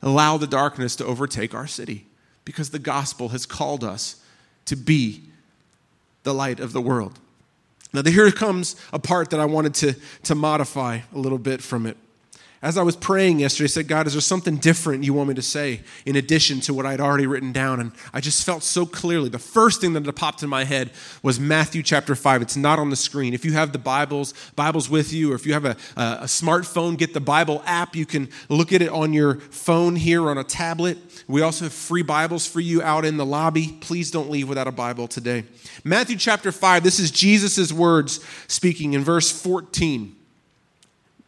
allow 0.00 0.38
the 0.38 0.46
darkness 0.46 0.96
to 0.96 1.04
overtake 1.04 1.54
our 1.54 1.66
city 1.66 2.06
because 2.44 2.70
the 2.70 2.78
gospel 2.78 3.28
has 3.28 3.44
called 3.44 3.84
us 3.84 4.22
to 4.64 4.76
be 4.76 5.22
the 6.22 6.32
light 6.32 6.60
of 6.60 6.72
the 6.72 6.80
world. 6.80 7.18
Now, 7.92 8.02
here 8.02 8.30
comes 8.30 8.76
a 8.92 8.98
part 8.98 9.30
that 9.30 9.40
I 9.40 9.46
wanted 9.46 9.74
to, 9.74 9.94
to 10.24 10.34
modify 10.34 11.00
a 11.12 11.18
little 11.18 11.38
bit 11.38 11.60
from 11.60 11.86
it. 11.86 11.96
As 12.62 12.76
I 12.76 12.82
was 12.82 12.94
praying 12.94 13.38
yesterday, 13.38 13.64
I 13.64 13.68
said, 13.68 13.88
God, 13.88 14.06
is 14.06 14.12
there 14.12 14.20
something 14.20 14.56
different 14.56 15.02
you 15.02 15.14
want 15.14 15.30
me 15.30 15.34
to 15.34 15.40
say 15.42 15.80
in 16.04 16.14
addition 16.14 16.60
to 16.60 16.74
what 16.74 16.84
I'd 16.84 17.00
already 17.00 17.26
written 17.26 17.52
down? 17.52 17.80
And 17.80 17.92
I 18.12 18.20
just 18.20 18.44
felt 18.44 18.62
so 18.62 18.84
clearly. 18.84 19.30
The 19.30 19.38
first 19.38 19.80
thing 19.80 19.94
that 19.94 20.12
popped 20.14 20.42
in 20.42 20.50
my 20.50 20.64
head 20.64 20.90
was 21.22 21.40
Matthew 21.40 21.82
chapter 21.82 22.14
5. 22.14 22.42
It's 22.42 22.58
not 22.58 22.78
on 22.78 22.90
the 22.90 22.96
screen. 22.96 23.32
If 23.32 23.46
you 23.46 23.54
have 23.54 23.72
the 23.72 23.78
Bibles, 23.78 24.34
Bibles 24.56 24.90
with 24.90 25.10
you, 25.10 25.32
or 25.32 25.36
if 25.36 25.46
you 25.46 25.54
have 25.54 25.64
a, 25.64 25.76
a, 25.96 26.26
smartphone, 26.26 26.98
get 26.98 27.14
the 27.14 27.20
Bible 27.20 27.62
app. 27.64 27.96
You 27.96 28.04
can 28.04 28.28
look 28.50 28.74
at 28.74 28.82
it 28.82 28.90
on 28.90 29.14
your 29.14 29.36
phone 29.36 29.96
here 29.96 30.28
on 30.28 30.36
a 30.36 30.44
tablet. 30.44 30.98
We 31.26 31.40
also 31.40 31.64
have 31.64 31.72
free 31.72 32.02
Bibles 32.02 32.46
for 32.46 32.60
you 32.60 32.82
out 32.82 33.06
in 33.06 33.16
the 33.16 33.24
lobby. 33.24 33.78
Please 33.80 34.10
don't 34.10 34.28
leave 34.28 34.50
without 34.50 34.68
a 34.68 34.72
Bible 34.72 35.08
today. 35.08 35.44
Matthew 35.82 36.18
chapter 36.18 36.52
5, 36.52 36.82
this 36.82 37.00
is 37.00 37.10
Jesus' 37.10 37.72
words 37.72 38.22
speaking 38.48 38.92
in 38.92 39.02
verse 39.02 39.32
14. 39.32 40.16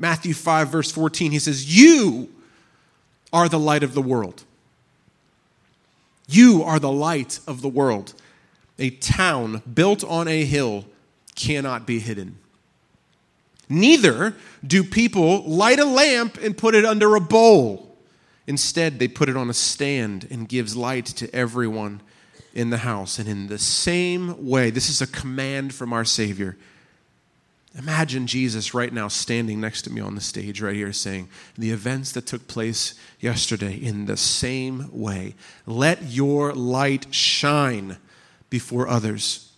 Matthew 0.03 0.35
5, 0.35 0.69
verse 0.69 0.91
14, 0.91 1.31
he 1.31 1.39
says, 1.39 1.79
You 1.79 2.29
are 3.33 3.49
the 3.49 3.59
light 3.59 3.85
of 3.85 3.95
the 3.95 4.03
world. 4.03 4.43
You 6.27 6.65
are 6.65 6.81
the 6.81 6.91
light 6.91 7.39
of 7.47 7.63
the 7.63 7.69
world. 7.69 8.13
A 8.81 8.91
town 8.91 9.63
built 9.73 10.03
on 10.03 10.27
a 10.27 10.45
hill 10.45 10.87
cannot 11.37 11.87
be 11.87 12.01
hidden. 12.01 12.37
Neither 13.69 14.35
do 14.67 14.83
people 14.83 15.45
light 15.45 15.79
a 15.79 15.85
lamp 15.85 16.37
and 16.43 16.59
put 16.59 16.75
it 16.75 16.85
under 16.85 17.15
a 17.15 17.21
bowl. 17.21 17.97
Instead, 18.49 18.99
they 18.99 19.07
put 19.07 19.29
it 19.29 19.37
on 19.37 19.49
a 19.49 19.55
stand 19.55 20.27
and 20.33 20.49
gives 20.49 20.75
light 20.75 21.07
to 21.07 21.33
everyone 21.33 22.01
in 22.55 22.71
the 22.71 22.79
house. 22.79 23.21
And 23.21 23.29
in 23.29 23.47
the 23.47 23.57
same 23.57 24.49
way, 24.49 24.71
this 24.71 24.89
is 24.89 25.01
a 25.01 25.07
command 25.07 25.73
from 25.73 25.93
our 25.93 26.05
Savior. 26.05 26.57
Imagine 27.75 28.27
Jesus 28.27 28.75
right 28.75 28.93
now 28.93 29.09
standing 29.09 29.61
next 29.61 29.83
to 29.83 29.91
me 29.91 30.01
on 30.01 30.15
the 30.15 30.21
stage 30.21 30.61
right 30.61 30.75
here 30.75 30.93
saying, 30.93 31.29
The 31.57 31.71
events 31.71 32.13
that 32.13 32.27
took 32.27 32.47
place 32.47 32.95
yesterday, 33.19 33.75
in 33.75 34.05
the 34.05 34.19
same 34.19 34.91
way, 34.93 35.35
let 35.65 36.03
your 36.03 36.53
light 36.53 37.15
shine 37.15 37.97
before 38.51 38.89
others, 38.89 39.53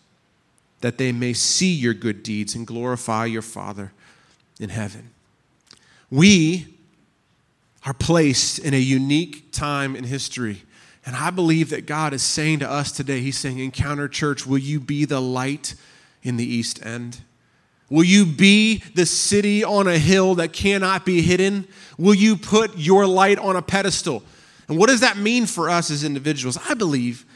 that 0.81 0.97
they 0.97 1.11
may 1.11 1.33
see 1.33 1.73
your 1.73 1.95
good 1.95 2.23
deeds 2.23 2.55
and 2.55 2.65
glorify 2.65 3.25
your 3.25 3.43
Father 3.43 3.93
in 4.61 4.69
heaven. 4.69 5.11
We 6.09 6.69
are 7.85 7.95
placed 7.95 8.61
in 8.61 8.75
a 8.75 8.79
unique 8.79 9.51
time 9.51 9.97
in 9.97 10.05
history. 10.05 10.63
And 11.05 11.17
I 11.17 11.31
believe 11.31 11.71
that 11.71 11.87
God 11.87 12.13
is 12.13 12.23
saying 12.23 12.61
to 12.61 12.71
us 12.71 12.93
today, 12.93 13.21
He's 13.21 13.37
saying, 13.37 13.59
Encounter 13.59 14.07
Church, 14.07 14.47
will 14.47 14.59
you 14.59 14.79
be 14.79 15.05
the 15.05 15.21
light 15.21 15.75
in 16.23 16.37
the 16.37 16.47
East 16.47 16.85
End? 16.87 17.19
Will 17.91 18.05
you 18.05 18.25
be 18.25 18.79
the 18.95 19.07
city 19.07 19.63
on 19.63 19.87
a 19.87 19.99
hill 19.99 20.37
that 20.37 20.53
cannot 20.53 21.05
be 21.05 21.23
hidden? 21.23 21.69
Will 21.99 22.15
you 22.15 22.37
put 22.37 22.77
your 22.79 23.07
light 23.07 23.39
on 23.39 23.57
a 23.57 23.63
pedestal? 23.63 24.23
And 24.69 24.79
what 24.79 24.89
does 24.89 25.01
that 25.01 25.17
mean 25.17 25.47
for 25.47 25.69
us 25.69 25.91
as 25.91 26.05
individuals? 26.05 26.59
I 26.69 26.75
believe 26.75 27.27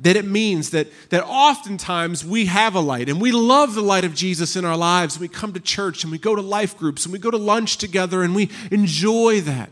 that 0.00 0.16
it 0.16 0.24
means 0.24 0.70
that, 0.70 0.88
that 1.10 1.24
oftentimes 1.24 2.24
we 2.24 2.46
have 2.46 2.74
a 2.74 2.80
light 2.80 3.08
and 3.08 3.20
we 3.20 3.30
love 3.30 3.74
the 3.74 3.82
light 3.82 4.04
of 4.04 4.14
Jesus 4.14 4.56
in 4.56 4.64
our 4.64 4.76
lives. 4.76 5.18
We 5.18 5.28
come 5.28 5.52
to 5.52 5.60
church 5.60 6.02
and 6.02 6.10
we 6.10 6.18
go 6.18 6.34
to 6.34 6.42
life 6.42 6.76
groups 6.76 7.04
and 7.04 7.12
we 7.12 7.20
go 7.20 7.30
to 7.30 7.36
lunch 7.36 7.76
together 7.76 8.22
and 8.22 8.34
we 8.34 8.50
enjoy 8.72 9.40
that. 9.42 9.70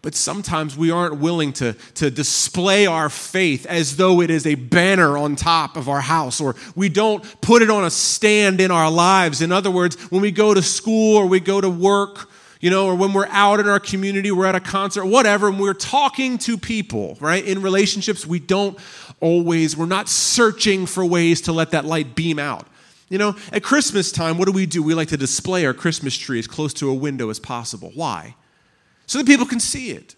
But 0.00 0.14
sometimes 0.14 0.76
we 0.76 0.92
aren't 0.92 1.16
willing 1.16 1.52
to, 1.54 1.72
to 1.94 2.10
display 2.10 2.86
our 2.86 3.10
faith 3.10 3.66
as 3.66 3.96
though 3.96 4.20
it 4.20 4.30
is 4.30 4.46
a 4.46 4.54
banner 4.54 5.18
on 5.18 5.34
top 5.34 5.76
of 5.76 5.88
our 5.88 6.00
house, 6.00 6.40
or 6.40 6.54
we 6.76 6.88
don't 6.88 7.24
put 7.40 7.62
it 7.62 7.70
on 7.70 7.84
a 7.84 7.90
stand 7.90 8.60
in 8.60 8.70
our 8.70 8.90
lives. 8.90 9.42
In 9.42 9.50
other 9.50 9.72
words, 9.72 9.96
when 10.10 10.20
we 10.20 10.30
go 10.30 10.54
to 10.54 10.62
school 10.62 11.16
or 11.16 11.26
we 11.26 11.40
go 11.40 11.60
to 11.60 11.68
work, 11.68 12.30
you 12.60 12.70
know, 12.70 12.86
or 12.86 12.94
when 12.94 13.12
we're 13.12 13.26
out 13.28 13.58
in 13.58 13.68
our 13.68 13.80
community, 13.80 14.30
we're 14.30 14.46
at 14.46 14.54
a 14.54 14.60
concert, 14.60 15.04
whatever, 15.04 15.48
and 15.48 15.58
we're 15.58 15.74
talking 15.74 16.38
to 16.38 16.56
people, 16.56 17.16
right? 17.20 17.44
In 17.44 17.60
relationships, 17.60 18.24
we 18.24 18.38
don't 18.38 18.78
always, 19.20 19.76
we're 19.76 19.86
not 19.86 20.08
searching 20.08 20.86
for 20.86 21.04
ways 21.04 21.40
to 21.42 21.52
let 21.52 21.72
that 21.72 21.84
light 21.84 22.14
beam 22.14 22.38
out. 22.38 22.66
You 23.08 23.18
know, 23.18 23.36
at 23.52 23.62
Christmas 23.62 24.12
time, 24.12 24.38
what 24.38 24.46
do 24.46 24.52
we 24.52 24.66
do? 24.66 24.82
We 24.82 24.94
like 24.94 25.08
to 25.08 25.16
display 25.16 25.66
our 25.66 25.74
Christmas 25.74 26.16
tree 26.16 26.38
as 26.38 26.46
close 26.46 26.72
to 26.74 26.88
a 26.90 26.94
window 26.94 27.30
as 27.30 27.40
possible. 27.40 27.90
Why? 27.94 28.36
So 29.08 29.18
that 29.18 29.26
people 29.26 29.46
can 29.46 29.58
see 29.58 29.90
it. 29.90 30.14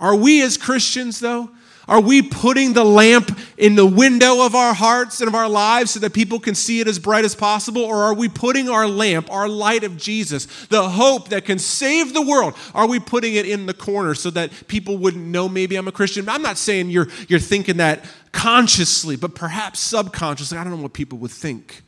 Are 0.00 0.16
we 0.16 0.42
as 0.42 0.56
Christians, 0.56 1.20
though? 1.20 1.50
Are 1.86 2.00
we 2.00 2.22
putting 2.22 2.72
the 2.72 2.82
lamp 2.82 3.38
in 3.58 3.74
the 3.74 3.84
window 3.84 4.46
of 4.46 4.54
our 4.54 4.72
hearts 4.72 5.20
and 5.20 5.28
of 5.28 5.34
our 5.34 5.48
lives 5.48 5.90
so 5.90 6.00
that 6.00 6.14
people 6.14 6.40
can 6.40 6.54
see 6.54 6.80
it 6.80 6.88
as 6.88 6.98
bright 6.98 7.26
as 7.26 7.34
possible? 7.34 7.82
Or 7.82 7.96
are 8.04 8.14
we 8.14 8.28
putting 8.30 8.70
our 8.70 8.88
lamp, 8.88 9.30
our 9.30 9.46
light 9.48 9.84
of 9.84 9.98
Jesus, 9.98 10.46
the 10.66 10.88
hope 10.88 11.28
that 11.28 11.44
can 11.44 11.58
save 11.58 12.14
the 12.14 12.22
world, 12.22 12.54
are 12.74 12.86
we 12.86 12.98
putting 12.98 13.34
it 13.34 13.46
in 13.46 13.66
the 13.66 13.74
corner 13.74 14.14
so 14.14 14.30
that 14.30 14.66
people 14.66 14.96
wouldn't 14.96 15.26
know 15.26 15.46
maybe 15.46 15.76
I'm 15.76 15.86
a 15.86 15.92
Christian? 15.92 16.26
I'm 16.26 16.42
not 16.42 16.56
saying 16.56 16.88
you're, 16.88 17.08
you're 17.28 17.38
thinking 17.38 17.76
that 17.76 18.06
consciously, 18.32 19.16
but 19.16 19.34
perhaps 19.34 19.78
subconsciously. 19.78 20.56
I 20.56 20.64
don't 20.64 20.74
know 20.74 20.82
what 20.82 20.94
people 20.94 21.18
would 21.18 21.30
think 21.30 21.82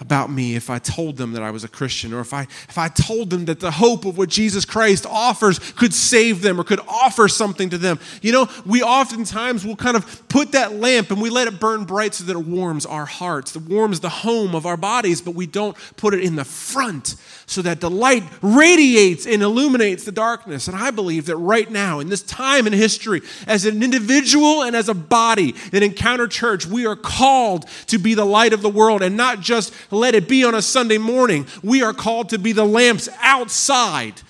about 0.00 0.30
me 0.30 0.56
if 0.56 0.70
I 0.70 0.78
told 0.78 1.16
them 1.16 1.32
that 1.32 1.42
I 1.42 1.50
was 1.50 1.64
a 1.64 1.68
Christian 1.68 2.12
or 2.12 2.20
if 2.20 2.32
I, 2.32 2.42
if 2.42 2.78
I 2.78 2.88
told 2.88 3.30
them 3.30 3.46
that 3.46 3.60
the 3.60 3.70
hope 3.70 4.04
of 4.04 4.16
what 4.16 4.28
Jesus 4.28 4.64
Christ 4.64 5.06
offers 5.06 5.58
could 5.58 5.92
save 5.92 6.42
them 6.42 6.60
or 6.60 6.64
could 6.64 6.80
offer 6.88 7.28
something 7.28 7.70
to 7.70 7.78
them. 7.78 7.98
You 8.22 8.32
know, 8.32 8.48
we 8.64 8.82
oftentimes 8.82 9.64
will 9.64 9.76
kind 9.76 9.96
of 9.96 10.28
put 10.28 10.52
that 10.52 10.74
lamp 10.74 11.10
and 11.10 11.20
we 11.20 11.30
let 11.30 11.48
it 11.48 11.60
burn 11.60 11.84
bright 11.84 12.14
so 12.14 12.24
that 12.24 12.36
it 12.36 12.46
warms 12.46 12.86
our 12.86 13.06
hearts, 13.06 13.56
it 13.56 13.62
warms 13.62 14.00
the 14.00 14.08
home 14.08 14.54
of 14.54 14.66
our 14.66 14.76
bodies, 14.76 15.20
but 15.20 15.34
we 15.34 15.46
don't 15.46 15.76
put 15.96 16.14
it 16.14 16.22
in 16.22 16.36
the 16.36 16.44
front 16.44 17.16
so 17.46 17.62
that 17.62 17.80
the 17.80 17.90
light 17.90 18.22
radiates 18.42 19.26
and 19.26 19.42
illuminates 19.42 20.04
the 20.04 20.12
darkness. 20.12 20.68
And 20.68 20.76
I 20.76 20.90
believe 20.90 21.26
that 21.26 21.36
right 21.36 21.68
now, 21.70 21.98
in 21.98 22.08
this 22.08 22.22
time 22.22 22.66
in 22.66 22.74
history, 22.74 23.22
as 23.46 23.64
an 23.64 23.82
individual 23.82 24.62
and 24.62 24.76
as 24.76 24.88
a 24.88 24.94
body 24.94 25.54
in 25.72 25.82
Encounter 25.82 26.28
Church, 26.28 26.66
we 26.66 26.86
are 26.86 26.96
called 26.96 27.64
to 27.86 27.98
be 27.98 28.12
the 28.12 28.26
light 28.26 28.52
of 28.52 28.60
the 28.60 28.68
world 28.68 29.02
and 29.02 29.16
not 29.16 29.40
just 29.40 29.72
let 29.90 30.14
it 30.14 30.28
be 30.28 30.44
on 30.44 30.54
a 30.54 30.62
Sunday 30.62 30.98
morning. 30.98 31.46
We 31.62 31.82
are 31.82 31.92
called 31.92 32.30
to 32.30 32.38
be 32.38 32.52
the 32.52 32.64
lamps 32.64 33.08
outside 33.20 34.20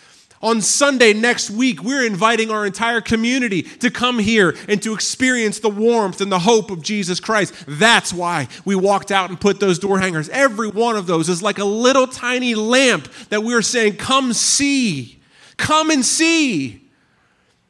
on 0.40 0.60
Sunday 0.60 1.12
next 1.12 1.50
week, 1.50 1.82
we're 1.82 2.06
inviting 2.06 2.50
our 2.50 2.64
entire 2.64 3.00
community 3.00 3.62
to 3.62 3.90
come 3.90 4.18
here 4.18 4.56
and 4.68 4.80
to 4.82 4.94
experience 4.94 5.58
the 5.58 5.68
warmth 5.68 6.20
and 6.20 6.30
the 6.30 6.38
hope 6.38 6.70
of 6.70 6.82
Jesus 6.82 7.18
Christ. 7.18 7.54
That's 7.66 8.12
why 8.12 8.46
we 8.64 8.76
walked 8.76 9.10
out 9.10 9.30
and 9.30 9.40
put 9.40 9.58
those 9.58 9.78
door 9.78 9.98
hangers. 9.98 10.28
Every 10.28 10.68
one 10.68 10.96
of 10.96 11.06
those 11.06 11.28
is 11.28 11.42
like 11.42 11.58
a 11.58 11.64
little 11.64 12.06
tiny 12.06 12.54
lamp 12.54 13.08
that 13.30 13.42
we're 13.42 13.62
saying, 13.62 13.96
Come 13.96 14.32
see, 14.32 15.18
come 15.56 15.90
and 15.90 16.04
see. 16.04 16.87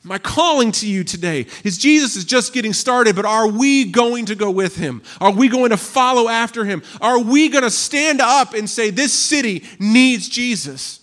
My 0.08 0.16
calling 0.16 0.72
to 0.72 0.88
you 0.88 1.04
today 1.04 1.44
is 1.64 1.76
Jesus 1.76 2.16
is 2.16 2.24
just 2.24 2.54
getting 2.54 2.72
started, 2.72 3.14
but 3.14 3.26
are 3.26 3.46
we 3.46 3.84
going 3.84 4.24
to 4.26 4.34
go 4.34 4.50
with 4.50 4.76
him? 4.76 5.02
Are 5.20 5.30
we 5.30 5.48
going 5.48 5.68
to 5.68 5.76
follow 5.76 6.30
after 6.30 6.64
him? 6.64 6.82
Are 7.02 7.18
we 7.18 7.50
going 7.50 7.62
to 7.62 7.70
stand 7.70 8.22
up 8.22 8.54
and 8.54 8.70
say, 8.70 8.88
This 8.88 9.12
city 9.12 9.64
needs 9.78 10.26
Jesus? 10.26 11.00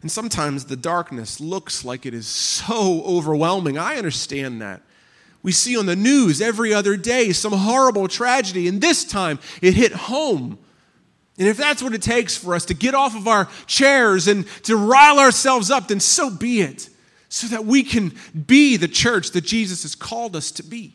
And 0.00 0.10
sometimes 0.10 0.64
the 0.64 0.76
darkness 0.76 1.38
looks 1.38 1.84
like 1.84 2.06
it 2.06 2.14
is 2.14 2.26
so 2.26 3.02
overwhelming. 3.04 3.76
I 3.76 3.96
understand 3.96 4.62
that. 4.62 4.80
We 5.42 5.52
see 5.52 5.76
on 5.76 5.84
the 5.84 5.96
news 5.96 6.40
every 6.40 6.72
other 6.72 6.96
day 6.96 7.32
some 7.32 7.52
horrible 7.52 8.08
tragedy, 8.08 8.68
and 8.68 8.80
this 8.80 9.04
time 9.04 9.38
it 9.60 9.74
hit 9.74 9.92
home. 9.92 10.58
And 11.38 11.46
if 11.46 11.58
that's 11.58 11.82
what 11.82 11.92
it 11.92 12.00
takes 12.00 12.38
for 12.38 12.54
us 12.54 12.64
to 12.66 12.74
get 12.74 12.94
off 12.94 13.14
of 13.14 13.28
our 13.28 13.48
chairs 13.66 14.28
and 14.28 14.46
to 14.62 14.76
rile 14.76 15.18
ourselves 15.18 15.70
up, 15.70 15.88
then 15.88 16.00
so 16.00 16.30
be 16.30 16.62
it, 16.62 16.88
so 17.30 17.46
that 17.46 17.64
we 17.64 17.82
can 17.82 18.12
be 18.46 18.76
the 18.76 18.88
church 18.88 19.30
that 19.30 19.42
Jesus 19.42 19.82
has 19.82 19.94
called 19.94 20.36
us 20.36 20.50
to 20.50 20.62
be. 20.62 20.92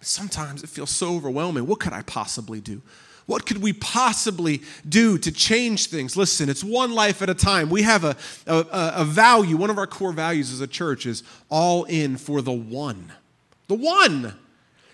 Sometimes 0.00 0.62
it 0.62 0.70
feels 0.70 0.90
so 0.90 1.14
overwhelming. 1.16 1.66
What 1.66 1.80
could 1.80 1.92
I 1.92 2.02
possibly 2.02 2.60
do? 2.60 2.80
What 3.26 3.46
could 3.46 3.60
we 3.60 3.72
possibly 3.72 4.62
do 4.88 5.18
to 5.18 5.30
change 5.30 5.88
things? 5.88 6.16
Listen, 6.16 6.48
it's 6.48 6.64
one 6.64 6.92
life 6.92 7.20
at 7.20 7.28
a 7.28 7.34
time. 7.34 7.68
We 7.68 7.82
have 7.82 8.04
a, 8.04 8.16
a, 8.46 8.64
a 8.96 9.04
value. 9.04 9.56
One 9.56 9.70
of 9.70 9.78
our 9.78 9.86
core 9.86 10.12
values 10.12 10.52
as 10.52 10.60
a 10.60 10.66
church 10.66 11.04
is 11.04 11.22
all 11.48 11.84
in 11.84 12.16
for 12.16 12.42
the 12.42 12.52
one. 12.52 13.12
The 13.68 13.74
one. 13.74 14.34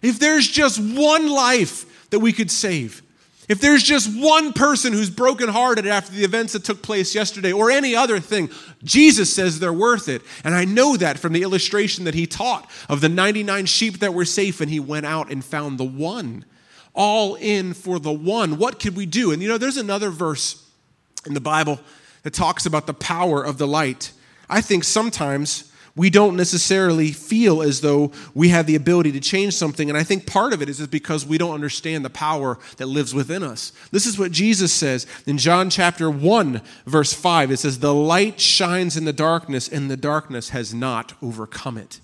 If 0.03 0.19
there's 0.19 0.49
just 0.49 0.79
one 0.81 1.31
life 1.31 2.09
that 2.11 2.19
we 2.19 2.33
could 2.33 2.51
save, 2.51 3.03
if 3.49 3.61
there's 3.61 3.83
just 3.83 4.11
one 4.21 4.53
person 4.53 4.93
who's 4.93 5.11
brokenhearted 5.11 5.87
after 5.87 6.13
the 6.13 6.25
events 6.25 6.53
that 6.55 6.65
took 6.65 6.83
place 6.83 7.15
yesterday 7.15 7.53
or 7.53 7.71
any 7.71 7.95
other 7.95 8.19
thing, 8.19 8.51
Jesus 8.83 9.33
says 9.33 9.61
they're 9.61 9.73
worth 9.73 10.09
it. 10.09 10.23
And 10.43 10.55
I 10.55 10.65
know 10.65 10.97
that 10.97 11.19
from 11.19 11.33
the 11.33 11.43
illustration 11.43 12.05
that 12.05 12.15
he 12.15 12.27
taught 12.27 12.69
of 12.89 13.01
the 13.01 13.09
99 13.09 13.67
sheep 13.67 14.01
that 14.01 14.15
were 14.15 14.25
safe 14.25 14.61
and 14.61 14.71
he 14.71 14.81
went 14.81 15.07
out 15.07 15.31
and 15.31 15.45
found 15.45 15.79
the 15.79 15.85
one 15.85 16.45
all 16.93 17.37
in 17.37 17.75
for 17.75 17.99
the 18.01 18.13
one. 18.13 18.59
What 18.59 18.81
could 18.81 18.97
we 18.97 19.07
do? 19.07 19.31
And 19.31 19.43
you 19.43 19.49
know, 19.49 19.59
there's 19.59 19.77
another 19.77 20.11
verse 20.11 20.67
in 21.27 21.35
the 21.35 21.41
Bible 21.41 21.79
that 22.23 22.33
talks 22.33 22.67
about 22.67 22.87
the 22.87 22.95
power 22.95 23.45
of 23.45 23.59
the 23.59 23.67
light. 23.67 24.13
I 24.49 24.61
think 24.61 24.83
sometimes 24.83 25.71
we 25.97 26.11
don't 26.11 26.37
necessarily 26.37 27.11
feel 27.11 27.63
as 27.63 27.81
though 27.81 28.13
we 28.35 28.51
have 28.51 28.67
the 28.67 28.77
ability 28.77 29.13
to 29.13 29.21
change 29.21 29.55
something. 29.55 29.89
And 29.89 29.99
I 29.99 30.05
think 30.05 30.27
part 30.27 30.53
of 30.53 30.61
it 30.61 30.69
is 30.69 30.87
because 30.87 31.25
we 31.25 31.39
don't 31.39 31.55
understand 31.55 32.05
the 32.05 32.11
power 32.11 32.59
that 32.77 32.87
lives 32.87 33.15
within 33.15 33.43
us. 33.43 33.73
This 33.91 34.05
is 34.05 34.19
what 34.19 34.31
Jesus 34.31 34.73
says 34.73 35.07
in 35.27 35.39
John 35.39 35.71
chapter 35.71 36.11
1, 36.11 36.61
verse 36.85 37.15
5. 37.15 37.51
It 37.51 37.57
says, 37.57 37.79
The 37.79 37.95
light 37.95 38.39
shines 38.39 38.99
in 38.99 39.07
the 39.07 39.13
darkness, 39.13 39.69
and 39.69 39.91
the 39.91 39.97
darkness 39.97 40.51
has 40.51 40.75
not 40.75 41.15
overcome 41.23 41.79
it. 41.79 42.01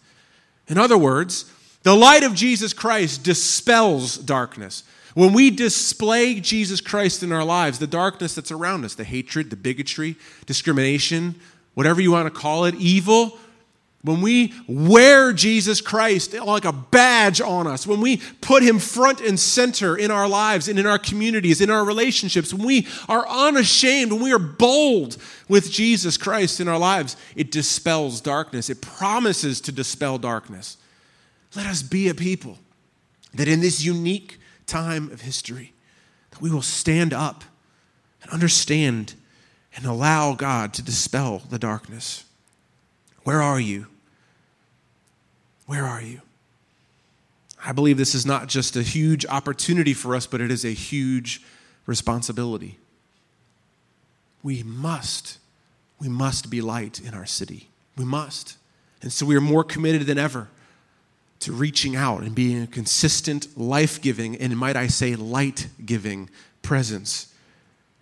In 0.69 0.79
other 0.79 0.97
words, 0.97 1.53
the 1.83 1.95
light 1.95 2.23
of 2.23 2.35
Jesus 2.35 2.73
Christ 2.73 3.23
dispels 3.23 4.17
darkness. 4.17 4.85
When 5.15 5.35
we 5.35 5.51
display 5.51 6.41
Jesus 6.41 6.81
Christ 6.81 7.23
in 7.23 7.31
our 7.31 7.45
lives, 7.45 7.79
the 7.79 7.87
darkness 7.87 8.35
that's 8.35 8.51
around 8.51 8.87
us, 8.87 8.95
the 8.95 9.05
hatred, 9.05 9.51
the 9.51 9.57
bigotry, 9.57 10.17
discrimination, 10.47 11.35
whatever 11.75 12.01
you 12.01 12.13
want 12.13 12.33
to 12.33 12.41
call 12.41 12.65
it, 12.65 12.75
evil, 12.77 13.39
when 14.05 14.21
we 14.21 14.53
wear 14.67 15.33
Jesus 15.33 15.81
Christ 15.81 16.35
like 16.35 16.65
a 16.65 16.73
badge 16.73 17.41
on 17.41 17.69
us, 17.69 17.87
when 17.87 18.01
we 18.01 18.17
put 18.41 18.65
him 18.65 18.81
front 18.81 19.21
and 19.21 19.39
center 19.39 19.97
in 19.97 20.11
our 20.11 20.29
lives 20.29 20.67
and 20.67 20.77
in 20.77 20.87
our 20.87 20.99
communities, 20.99 21.61
in 21.61 21.71
our 21.71 21.85
relationships, 21.85 22.53
when 22.53 22.67
we 22.67 22.89
are 23.09 23.27
unashamed, 23.29 24.13
when 24.13 24.23
we 24.23 24.33
are 24.33 24.41
bold 24.41 25.19
with 25.49 25.71
Jesus 25.71 26.17
Christ 26.17 26.59
in 26.59 26.67
our 26.67 26.79
lives, 26.79 27.17
it 27.37 27.53
dispels 27.53 28.21
darkness. 28.21 28.69
It 28.69 28.83
promises 28.83 29.61
to 29.63 29.73
dispel 29.73 30.19
darkness. 30.19 30.79
Let 31.55 31.67
us 31.67 31.83
be 31.83 32.09
a 32.09 32.15
people 32.15 32.59
that 33.35 33.47
in 33.47 33.61
this 33.61 33.85
unique 33.85 34.41
time 34.67 35.13
of 35.13 35.21
history, 35.21 35.75
that 36.33 36.41
we 36.41 36.51
will 36.51 36.63
stand 36.63 37.13
up 37.13 37.45
and 38.21 38.33
understand 38.33 39.15
and 39.77 39.87
allow 39.87 40.35
God 40.35 40.75
to 40.75 40.83
dispel 40.83 41.39
the 41.39 41.59
darkness. 41.59 42.25
Where 43.23 43.41
are 43.41 43.61
you? 43.61 43.87
Where 45.67 45.85
are 45.85 46.03
you? 46.03 46.21
I 47.65 47.73
believe 47.73 47.97
this 47.97 48.15
is 48.15 48.27
not 48.27 48.49
just 48.49 48.77
a 48.77 48.83
huge 48.83 49.25
opportunity 49.27 49.95
for 49.95 50.17
us, 50.17 50.27
but 50.27 50.41
it 50.41 50.51
is 50.51 50.65
a 50.65 50.73
huge 50.73 51.43
responsibility. 51.87 52.79
We 54.43 54.63
must, 54.65 55.39
we 56.01 56.09
must 56.09 56.51
be 56.51 56.61
light 56.61 57.01
in 57.01 57.15
our 57.15 57.27
city. 57.27 57.69
We 57.97 58.05
must. 58.05 58.57
And 59.01 59.13
so 59.13 59.27
we 59.27 59.37
are 59.37 59.41
more 59.41 59.63
committed 59.63 60.07
than 60.07 60.19
ever 60.19 60.49
to 61.41 61.53
reaching 61.53 61.97
out 61.97 62.23
and 62.23 62.35
being 62.35 62.63
a 62.63 62.67
consistent, 62.67 63.57
life 63.59 64.01
giving, 64.01 64.37
and 64.37 64.57
might 64.57 64.77
I 64.77 64.87
say, 64.87 65.17
light 65.17 65.69
giving 65.85 66.31
presence 66.63 67.33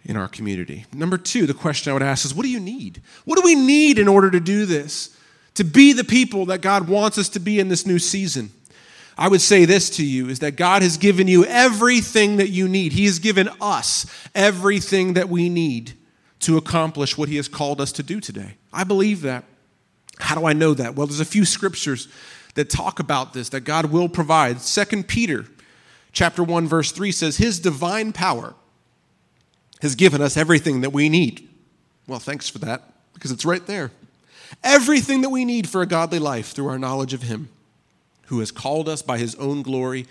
in 0.05 0.17
our 0.17 0.29
community. 0.29 0.87
Number 0.93 1.19
two, 1.19 1.47
the 1.47 1.55
question 1.55 1.91
I 1.91 1.95
would 1.95 2.03
ask 2.03 2.25
is 2.25 2.35
what 2.35 2.45
do 2.45 2.51
you 2.51 2.61
need? 2.61 3.03
What 3.25 3.37
do 3.37 3.43
we 3.45 3.55
need 3.55 3.99
in 3.99 4.09
order 4.09 4.31
to 4.31 4.41
do 4.41 4.67
this? 4.67 5.17
To 5.61 5.65
be 5.65 5.93
the 5.93 6.05
people 6.05 6.47
that 6.47 6.63
God 6.63 6.89
wants 6.89 7.19
us 7.19 7.29
to 7.29 7.39
be 7.39 7.61
in 7.61 7.69
this 7.69 7.85
new 7.85 7.99
season? 7.99 8.51
I 9.19 9.29
would 9.29 9.43
say 9.43 9.67
this 9.67 9.91
to 9.99 10.03
you 10.03 10.31
is 10.31 10.39
that 10.39 10.57
God 10.57 10.81
has 10.81 10.97
given 10.97 11.29
you 11.29 11.45
everything 11.45 12.39
that 12.39 12.49
you 12.49 12.67
need. 12.67 12.95
He 12.95 13.05
has 13.05 13.19
given 13.19 13.51
us 13.61 14.07
everything 14.35 15.13
that 15.13 15.29
we 15.29 15.51
need 15.51 15.93
to 16.39 16.57
accomplish 16.57 17.19
what 17.19 17.29
He 17.29 17.37
has 17.37 17.47
called 17.47 17.79
us 17.79 17.93
to 17.93 18.03
do 18.03 18.21
today. 18.21 18.55
I 18.73 18.85
believe 18.85 19.21
that. 19.21 19.45
How 20.19 20.35
do 20.35 20.47
I 20.47 20.55
know 20.55 20.73
that? 20.73 20.95
Well, 20.95 21.07
there's 21.07 21.21
a 21.21 21.27
few 21.27 21.45
scriptures 21.45 22.09
that 22.55 22.71
talk 22.71 22.99
about 22.99 23.35
this 23.35 23.51
that 23.51 23.65
God 23.65 23.93
will 23.93 24.09
provide. 24.09 24.63
Second 24.63 25.09
Peter 25.09 25.45
chapter 26.13 26.43
1 26.43 26.69
verse 26.69 26.91
3 26.91 27.13
says 27.13 27.37
his 27.37 27.61
divine 27.61 28.15
power 28.15 28.55
has 29.83 29.95
given 29.95 30.23
us 30.23 30.39
everything 30.39 30.81
that 30.81 30.95
we 30.95 31.11
need. 31.11 31.51
Well, 32.07 32.19
thanks 32.19 32.49
for 32.49 32.61
that 32.61 32.83
because 33.13 33.31
it's 33.31 33.45
right 33.45 33.67
there. 33.67 33.91
Everything 34.63 35.21
that 35.23 35.31
we 35.31 35.45
need 35.45 35.69
for 35.69 35.83
a 35.83 35.87
godly 35.87 36.19
life 36.19 36.53
through 36.53 36.69
our 36.69 36.79
knowledge 36.79 37.15
of 37.15 37.23
him 37.23 37.49
who 38.27 38.41
has 38.41 38.51
called 38.51 38.89
us 38.89 39.03
by 39.03 39.19
his 39.19 39.35
own 39.37 39.63
glory 39.63 40.07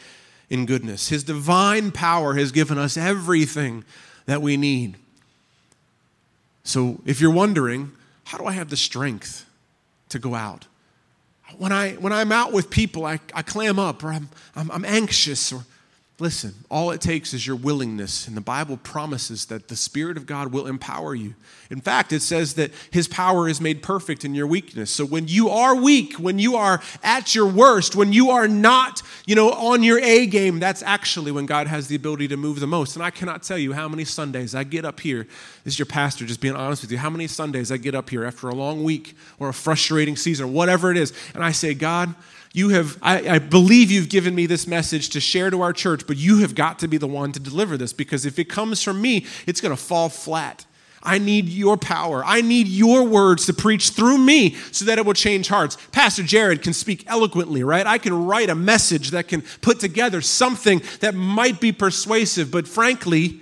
in 0.50 0.66
goodness. 0.66 1.10
His 1.10 1.24
divine 1.24 1.92
power 1.92 2.34
has 2.36 2.52
given 2.52 2.78
us 2.78 2.98
everything 2.98 3.84
that 4.26 4.42
we 4.42 4.58
need. 4.58 4.96
So, 6.64 7.00
if 7.06 7.22
you're 7.22 7.32
wondering, 7.32 7.92
how 8.26 8.38
do 8.38 8.46
I 8.46 8.52
have 8.52 8.70
the 8.70 8.78
strength 8.78 9.46
to 10.10 10.20
go 10.20 10.36
out? 10.36 10.66
When, 11.58 11.72
I, 11.72 11.94
when 11.94 12.14
I'm 12.14 12.32
out 12.32 12.54
with 12.54 12.70
people, 12.70 13.06
I, 13.06 13.20
I 13.34 13.42
clam 13.42 13.80
up 13.80 14.04
or 14.04 14.12
I'm, 14.12 14.30
I'm, 14.56 14.70
I'm 14.70 14.86
anxious 14.86 15.52
or 15.52 15.64
Listen, 16.22 16.54
all 16.70 16.92
it 16.92 17.00
takes 17.00 17.34
is 17.34 17.48
your 17.48 17.56
willingness, 17.56 18.28
and 18.28 18.36
the 18.36 18.42
Bible 18.42 18.76
promises 18.76 19.46
that 19.46 19.70
the 19.70 19.76
Spirit 19.78 20.18
of 20.18 20.26
God 20.26 20.52
will 20.52 20.68
empower 20.68 21.16
you. 21.16 21.34
In 21.70 21.80
fact, 21.80 22.12
it 22.12 22.22
says 22.22 22.56
that 22.56 22.72
His 22.92 23.08
power 23.08 23.48
is 23.48 23.62
made 23.62 23.82
perfect 23.82 24.26
in 24.26 24.36
your 24.36 24.46
weakness. 24.46 24.92
So 24.92 25.06
when 25.06 25.30
you 25.30 25.48
are 25.50 25.74
weak, 25.74 26.16
when 26.16 26.38
you 26.38 26.58
are 26.58 26.82
at 27.04 27.34
your 27.36 27.48
worst, 27.48 27.96
when 27.96 28.12
you 28.12 28.32
are 28.32 28.50
not, 28.50 29.02
you 29.26 29.36
know, 29.36 29.52
on 29.52 29.82
your 29.82 29.98
A 30.00 30.26
game, 30.26 30.60
that's 30.60 30.84
actually 30.84 31.32
when 31.32 31.46
God 31.46 31.68
has 31.68 31.88
the 31.88 31.96
ability 31.96 32.28
to 32.30 32.38
move 32.38 32.60
the 32.60 32.68
most. 32.68 32.98
And 32.98 33.06
I 33.06 33.12
cannot 33.12 33.44
tell 33.44 33.58
you 33.58 33.72
how 33.72 33.88
many 33.88 34.04
Sundays 34.04 34.54
I 34.54 34.66
get 34.66 34.84
up 34.84 35.00
here. 35.00 35.26
This 35.64 35.76
is 35.76 35.80
your 35.80 35.86
pastor, 35.86 36.26
just 36.26 36.42
being 36.42 36.56
honest 36.56 36.82
with 36.82 36.92
you. 36.92 36.98
How 36.98 37.10
many 37.10 37.28
Sundays 37.28 37.72
I 37.72 37.78
get 37.78 37.96
up 37.96 38.10
here 38.10 38.26
after 38.26 38.50
a 38.50 38.56
long 38.56 38.84
week 38.84 39.16
or 39.40 39.48
a 39.48 39.54
frustrating 39.54 40.18
season 40.18 40.48
or 40.48 40.50
whatever 40.50 40.92
it 40.92 40.98
is, 40.98 41.14
and 41.34 41.46
I 41.46 41.52
say, 41.52 41.74
God, 41.74 42.14
you 42.54 42.70
have, 42.70 42.98
I, 43.02 43.30
I, 43.30 43.40
believe 43.40 43.92
you've 43.92 44.10
given 44.10 44.34
me 44.34 44.48
this 44.48 44.66
message 44.66 45.10
to 45.10 45.20
share 45.20 45.52
to 45.52 45.62
our 45.62 45.72
church, 45.72 46.08
but 46.08 46.18
you 46.18 46.40
have 46.40 46.56
got 46.56 46.80
to 46.80 46.88
be 46.88 46.98
the 46.98 47.08
one 47.08 47.32
to 47.34 47.40
deliver 47.40 47.78
this 47.78 47.94
because 47.94 48.26
if 48.26 48.40
it 48.40 48.46
comes 48.46 48.82
from 48.82 49.02
me, 49.02 49.28
it's 49.46 49.62
going 49.62 49.76
to 49.76 49.82
fall 49.82 50.10
flat. 50.10 50.66
I 51.02 51.18
need 51.18 51.48
your 51.48 51.78
power. 51.78 52.24
I 52.26 52.42
need 52.42 52.68
your 52.68 53.04
words 53.04 53.46
to 53.46 53.54
preach 53.54 53.92
through 53.92 54.18
me 54.18 54.56
so 54.72 54.84
that 54.86 54.98
it 54.98 55.06
will 55.06 55.14
change 55.14 55.48
hearts. 55.48 55.78
Pastor 55.92 56.24
Jared 56.24 56.62
can 56.62 56.74
speak 56.74 57.04
eloquently, 57.08 57.64
right? 57.64 57.86
I 57.86 58.00
can 58.00 58.26
write 58.26 58.50
a 58.50 58.56
message 58.56 59.12
that 59.12 59.28
can 59.28 59.44
put 59.62 59.80
together 59.80 60.20
something 60.20 60.82
that 61.00 61.16
might 61.16 61.62
be 61.62 61.72
persuasive, 61.72 62.52
but 62.52 62.68
frankly, 62.68 63.42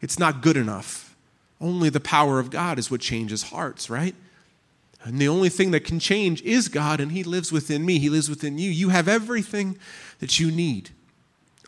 it's 0.00 0.18
not 0.18 0.40
good 0.40 0.56
enough. 0.56 1.14
Only 1.60 1.90
the 1.90 2.00
power 2.00 2.38
of 2.38 2.50
God 2.50 2.78
is 2.78 2.90
what 2.90 3.00
changes 3.00 3.42
hearts, 3.42 3.90
right? 3.90 4.14
And 5.06 5.20
the 5.20 5.28
only 5.28 5.48
thing 5.48 5.70
that 5.70 5.84
can 5.84 6.00
change 6.00 6.42
is 6.42 6.66
God, 6.66 6.98
and 6.98 7.12
He 7.12 7.22
lives 7.22 7.52
within 7.52 7.86
me. 7.86 8.00
He 8.00 8.10
lives 8.10 8.28
within 8.28 8.58
you. 8.58 8.68
You 8.68 8.88
have 8.88 9.06
everything 9.06 9.78
that 10.18 10.40
you 10.40 10.50
need 10.50 10.90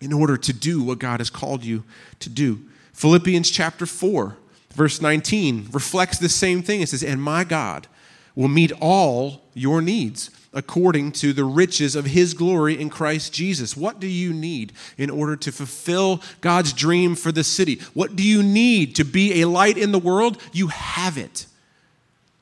in 0.02 0.12
order 0.12 0.36
to 0.36 0.52
do 0.52 0.82
what 0.82 0.98
God 0.98 1.20
has 1.20 1.30
called 1.30 1.64
you 1.64 1.84
to 2.18 2.28
do. 2.28 2.60
Philippians 2.94 3.48
chapter 3.48 3.86
4, 3.86 4.36
verse 4.74 5.00
19 5.00 5.68
reflects 5.70 6.18
the 6.18 6.28
same 6.28 6.62
thing. 6.62 6.80
It 6.80 6.88
says, 6.88 7.04
And 7.04 7.22
my 7.22 7.44
God 7.44 7.86
will 8.34 8.48
meet 8.48 8.72
all 8.80 9.42
your 9.54 9.80
needs 9.80 10.30
according 10.52 11.12
to 11.12 11.32
the 11.32 11.44
riches 11.44 11.94
of 11.94 12.06
his 12.06 12.34
glory 12.34 12.80
in 12.80 12.90
Christ 12.90 13.32
Jesus. 13.32 13.76
What 13.76 14.00
do 14.00 14.08
you 14.08 14.32
need 14.32 14.72
in 14.96 15.10
order 15.10 15.36
to 15.36 15.52
fulfill 15.52 16.22
God's 16.40 16.72
dream 16.72 17.14
for 17.14 17.30
the 17.30 17.44
city? 17.44 17.76
What 17.94 18.16
do 18.16 18.24
you 18.24 18.42
need 18.42 18.96
to 18.96 19.04
be 19.04 19.42
a 19.42 19.48
light 19.48 19.78
in 19.78 19.92
the 19.92 19.98
world? 20.00 20.42
You 20.52 20.68
have 20.68 21.16
it. 21.16 21.46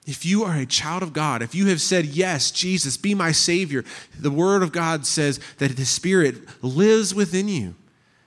If 0.07 0.25
you 0.25 0.45
are 0.45 0.55
a 0.55 0.67
child 0.67 1.03
of 1.03 1.13
God, 1.13 1.43
if 1.43 1.55
you 1.55 1.67
have 1.67 1.81
said, 1.81 2.07
Yes, 2.07 2.53
Jesus, 2.53 2.97
be 2.97 3.15
my 3.15 3.33
Savior, 3.33 3.85
the 4.19 4.31
Word 4.31 4.63
of 4.63 4.73
God 4.73 5.05
says 5.05 5.41
that 5.59 5.77
the 5.77 5.85
Spirit 5.85 6.37
lives 6.63 7.15
within 7.15 7.49
you. 7.49 7.75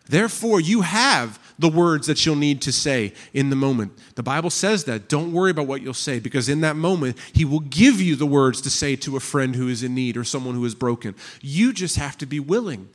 Therefore, 0.07 0.59
you 0.59 0.81
have 0.81 1.39
the 1.57 1.69
words 1.69 2.07
that 2.07 2.25
you'll 2.25 2.35
need 2.35 2.61
to 2.63 2.71
say 2.71 3.13
in 3.33 3.49
the 3.49 3.55
moment. 3.55 3.93
The 4.15 4.23
Bible 4.23 4.49
says 4.49 4.85
that. 4.85 5.07
Don't 5.07 5.31
worry 5.31 5.51
about 5.51 5.67
what 5.67 5.81
you'll 5.81 5.93
say 5.93 6.19
because 6.19 6.49
in 6.49 6.61
that 6.61 6.75
moment, 6.75 7.17
He 7.33 7.45
will 7.45 7.59
give 7.61 8.01
you 8.01 8.15
the 8.15 8.25
words 8.25 8.59
to 8.61 8.69
say 8.69 8.95
to 8.97 9.15
a 9.15 9.21
friend 9.21 9.55
who 9.55 9.69
is 9.69 9.81
in 9.81 9.95
need 9.95 10.17
or 10.17 10.23
someone 10.25 10.55
who 10.55 10.65
is 10.65 10.75
broken. 10.75 11.15
You 11.41 11.71
just 11.71 11.95
have 11.95 12.17
to 12.17 12.25
be 12.25 12.39
willing. 12.39 12.89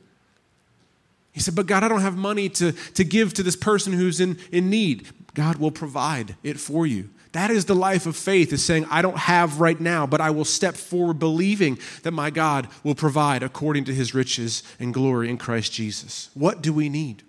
He 1.31 1.39
said, 1.39 1.55
But 1.55 1.65
God, 1.65 1.83
I 1.83 1.87
don't 1.87 2.01
have 2.01 2.17
money 2.17 2.49
to, 2.49 2.71
to 2.71 3.03
give 3.03 3.33
to 3.35 3.43
this 3.43 3.55
person 3.55 3.93
who's 3.93 4.19
in, 4.19 4.37
in 4.51 4.69
need. 4.69 5.07
God 5.33 5.57
will 5.57 5.71
provide 5.71 6.35
it 6.43 6.59
for 6.59 6.85
you. 6.85 7.09
That 7.35 7.51
is 7.51 7.65
the 7.65 7.75
life 7.75 8.05
of 8.05 8.15
faith, 8.15 8.53
is 8.53 8.63
saying, 8.63 8.85
I 8.89 9.01
don't 9.01 9.17
have 9.17 9.59
right 9.59 9.77
now, 9.77 10.07
but 10.07 10.21
I 10.21 10.29
will 10.29 10.45
step 10.45 10.73
forward 10.73 11.19
believing 11.19 11.77
that 12.03 12.13
my 12.13 12.29
God 12.29 12.69
will 12.81 12.95
provide 12.95 13.43
according 13.43 13.83
to 13.85 13.93
his 13.93 14.15
riches 14.15 14.63
and 14.79 14.93
glory 14.93 15.29
in 15.29 15.37
Christ 15.37 15.73
Jesus. 15.73 16.29
What 16.33 16.61
do 16.61 16.71
we 16.71 16.87
need? 16.87 17.23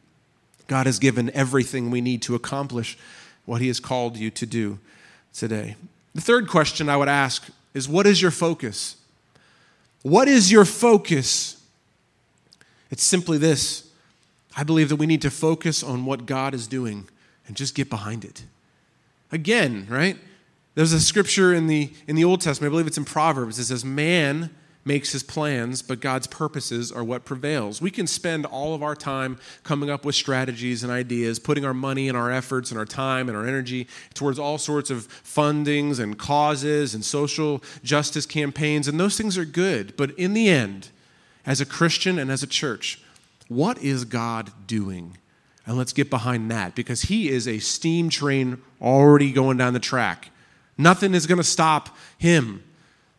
God 0.69 0.87
has 0.87 1.01
given 1.01 1.29
everything 1.31 1.91
we 1.91 2.01
need 2.01 2.23
to 2.23 2.37
accomplish 2.37 2.97
what 3.47 3.61
he 3.61 3.67
has 3.67 3.81
called 3.81 4.17
you 4.17 4.31
to 4.31 4.47
do 4.47 4.79
today. 5.35 5.75
The 6.15 6.21
third 6.21 6.47
question 6.47 6.89
I 6.89 6.97
would 6.97 7.09
ask 7.09 7.49
is 7.75 7.89
what 7.89 8.07
is 8.07 8.23
your 8.23 8.31
focus? 8.31 8.95
What 10.03 10.29
is 10.29 10.53
your 10.53 10.65
focus? 10.65 11.61
It's 12.93 13.03
simply 13.03 13.39
this 13.39 13.91
I 14.57 14.63
believe 14.63 14.89
that 14.91 14.97
we 14.97 15.07
need 15.07 15.23
to 15.23 15.31
focus 15.33 15.83
on 15.83 16.05
what 16.05 16.27
God 16.27 16.55
is 16.55 16.69
doing 16.69 17.09
and 17.49 17.57
just 17.57 17.75
get 17.75 17.91
behind 17.91 18.25
it. 18.25 18.45
Again, 19.37 19.87
right? 19.91 20.17
There's 20.77 20.95
a 20.95 21.01
scripture 21.01 21.53
in 21.53 21.67
the, 21.67 21.93
in 22.07 22.17
the 22.17 22.25
Old 22.25 22.41
Testament, 22.41 22.71
I 22.71 22.73
believe 22.73 22.87
it's 22.87 22.97
in 22.97 23.05
Proverbs, 23.05 23.59
it 23.59 23.67
says, 23.67 23.85
Man 23.85 24.49
makes 24.83 25.13
his 25.13 25.23
plans, 25.23 25.83
but 25.83 26.01
God's 26.01 26.27
purposes 26.27 26.91
are 26.91 27.05
what 27.05 27.27
prevails. 27.27 27.83
We 27.83 27.91
can 27.91 28.07
spend 28.07 28.47
all 28.47 28.75
of 28.75 28.83
our 28.83 28.95
time 28.95 29.37
coming 29.63 29.91
up 29.91 30.07
with 30.07 30.15
strategies 30.15 30.83
and 30.83 30.91
ideas, 30.91 31.39
putting 31.39 31.67
our 31.67 31.75
money 31.75 32.09
and 32.09 32.17
our 32.17 32.33
efforts 32.33 32.71
and 32.71 32.79
our 32.79 32.87
time 32.87 33.29
and 33.29 33.37
our 33.37 33.47
energy 33.47 33.89
towards 34.15 34.39
all 34.39 34.57
sorts 34.57 34.89
of 34.89 35.07
fundings 35.23 36.01
and 36.01 36.17
causes 36.19 36.95
and 36.95 37.05
social 37.05 37.63
justice 37.85 38.25
campaigns, 38.25 38.89
and 38.89 38.99
those 38.99 39.19
things 39.19 39.37
are 39.37 39.45
good. 39.45 39.95
But 39.99 40.13
in 40.13 40.33
the 40.33 40.49
end, 40.49 40.89
as 41.45 41.61
a 41.61 41.67
Christian 41.67 42.19
and 42.19 42.31
as 42.31 42.43
a 42.43 42.47
church, 42.47 43.03
what 43.49 43.77
is 43.83 44.07
God 44.07 44.51
doing 44.67 45.19
and 45.67 45.77
let's 45.77 45.93
get 45.93 46.09
behind 46.09 46.51
that 46.51 46.75
because 46.75 47.03
he 47.03 47.29
is 47.29 47.49
a 47.49 47.59
steam 47.59 48.09
train 48.09 48.63
already 48.81 49.33
going 49.33 49.57
down 49.57 49.73
the 49.73 49.81
track. 49.81 50.31
Nothing 50.79 51.15
is 51.15 51.27
going 51.27 51.39
to 51.39 51.45
stop 51.45 51.97
him. 52.19 52.63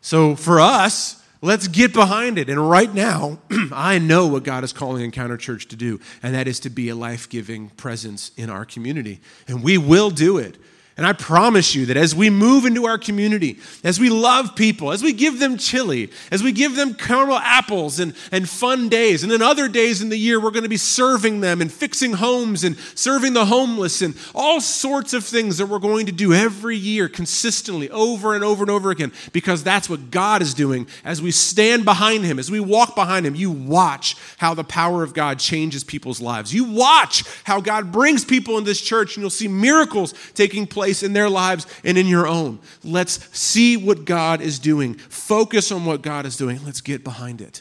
So 0.00 0.34
for 0.34 0.60
us, 0.60 1.22
let's 1.42 1.68
get 1.68 1.92
behind 1.92 2.38
it. 2.38 2.48
And 2.48 2.70
right 2.70 2.92
now, 2.92 3.38
I 3.72 3.98
know 3.98 4.26
what 4.26 4.44
God 4.44 4.64
is 4.64 4.72
calling 4.72 5.04
Encounter 5.04 5.36
Church 5.36 5.68
to 5.68 5.76
do, 5.76 6.00
and 6.22 6.34
that 6.34 6.48
is 6.48 6.60
to 6.60 6.70
be 6.70 6.88
a 6.88 6.94
life 6.94 7.28
giving 7.28 7.70
presence 7.70 8.30
in 8.36 8.48
our 8.48 8.64
community. 8.64 9.20
And 9.46 9.62
we 9.62 9.76
will 9.76 10.10
do 10.10 10.38
it. 10.38 10.56
And 10.98 11.06
I 11.06 11.12
promise 11.12 11.76
you 11.76 11.86
that 11.86 11.96
as 11.96 12.12
we 12.12 12.28
move 12.28 12.64
into 12.64 12.84
our 12.86 12.98
community, 12.98 13.60
as 13.84 14.00
we 14.00 14.10
love 14.10 14.56
people, 14.56 14.90
as 14.90 15.00
we 15.00 15.12
give 15.12 15.38
them 15.38 15.56
chili, 15.56 16.10
as 16.32 16.42
we 16.42 16.50
give 16.50 16.74
them 16.74 16.92
caramel 16.92 17.38
apples 17.38 18.00
and, 18.00 18.16
and 18.32 18.48
fun 18.48 18.88
days, 18.88 19.22
and 19.22 19.30
then 19.30 19.40
other 19.40 19.68
days 19.68 20.02
in 20.02 20.08
the 20.08 20.16
year, 20.16 20.40
we're 20.40 20.50
going 20.50 20.64
to 20.64 20.68
be 20.68 20.76
serving 20.76 21.40
them 21.40 21.60
and 21.60 21.72
fixing 21.72 22.14
homes 22.14 22.64
and 22.64 22.76
serving 22.96 23.32
the 23.32 23.46
homeless 23.46 24.02
and 24.02 24.16
all 24.34 24.60
sorts 24.60 25.14
of 25.14 25.24
things 25.24 25.58
that 25.58 25.66
we're 25.66 25.78
going 25.78 26.06
to 26.06 26.12
do 26.12 26.34
every 26.34 26.76
year 26.76 27.08
consistently 27.08 27.88
over 27.90 28.34
and 28.34 28.42
over 28.42 28.64
and 28.64 28.70
over 28.70 28.90
again 28.90 29.12
because 29.32 29.62
that's 29.62 29.88
what 29.88 30.10
God 30.10 30.42
is 30.42 30.52
doing. 30.52 30.88
As 31.04 31.22
we 31.22 31.30
stand 31.30 31.84
behind 31.84 32.24
Him, 32.24 32.40
as 32.40 32.50
we 32.50 32.58
walk 32.58 32.96
behind 32.96 33.24
Him, 33.24 33.36
you 33.36 33.52
watch 33.52 34.16
how 34.38 34.52
the 34.52 34.64
power 34.64 35.04
of 35.04 35.14
God 35.14 35.38
changes 35.38 35.84
people's 35.84 36.20
lives. 36.20 36.52
You 36.52 36.64
watch 36.64 37.22
how 37.44 37.60
God 37.60 37.92
brings 37.92 38.24
people 38.24 38.58
in 38.58 38.64
this 38.64 38.80
church 38.80 39.16
and 39.16 39.22
you'll 39.22 39.30
see 39.30 39.46
miracles 39.46 40.12
taking 40.34 40.66
place 40.66 40.87
place 40.88 41.02
in 41.02 41.12
their 41.12 41.28
lives 41.28 41.66
and 41.84 41.98
in 41.98 42.06
your 42.06 42.26
own. 42.26 42.58
Let's 42.82 43.28
see 43.36 43.76
what 43.76 44.06
God 44.06 44.40
is 44.40 44.58
doing. 44.58 44.94
Focus 44.94 45.70
on 45.70 45.84
what 45.84 46.00
God 46.00 46.24
is 46.24 46.34
doing. 46.34 46.60
Let's 46.64 46.80
get 46.80 47.04
behind 47.04 47.42
it. 47.42 47.60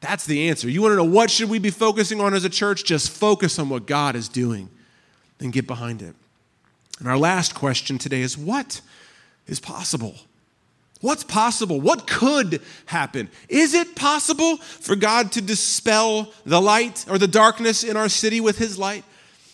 That's 0.00 0.26
the 0.26 0.50
answer. 0.50 0.68
You 0.68 0.82
want 0.82 0.92
to 0.92 0.96
know 0.96 1.04
what 1.04 1.30
should 1.30 1.48
we 1.48 1.58
be 1.58 1.70
focusing 1.70 2.20
on 2.20 2.34
as 2.34 2.44
a 2.44 2.50
church? 2.50 2.84
Just 2.84 3.10
focus 3.10 3.58
on 3.58 3.70
what 3.70 3.86
God 3.86 4.14
is 4.14 4.28
doing 4.28 4.68
and 5.40 5.54
get 5.54 5.66
behind 5.66 6.02
it. 6.02 6.14
And 6.98 7.08
our 7.08 7.16
last 7.16 7.54
question 7.54 7.96
today 7.96 8.20
is 8.20 8.36
what 8.36 8.82
is 9.46 9.58
possible? 9.58 10.14
What's 11.00 11.24
possible? 11.24 11.80
What 11.80 12.06
could 12.06 12.60
happen? 12.84 13.30
Is 13.48 13.72
it 13.72 13.96
possible 13.96 14.58
for 14.58 14.96
God 14.96 15.32
to 15.32 15.40
dispel 15.40 16.30
the 16.44 16.60
light 16.60 17.06
or 17.08 17.16
the 17.16 17.26
darkness 17.26 17.84
in 17.84 17.96
our 17.96 18.10
city 18.10 18.42
with 18.42 18.58
his 18.58 18.78
light? 18.78 19.04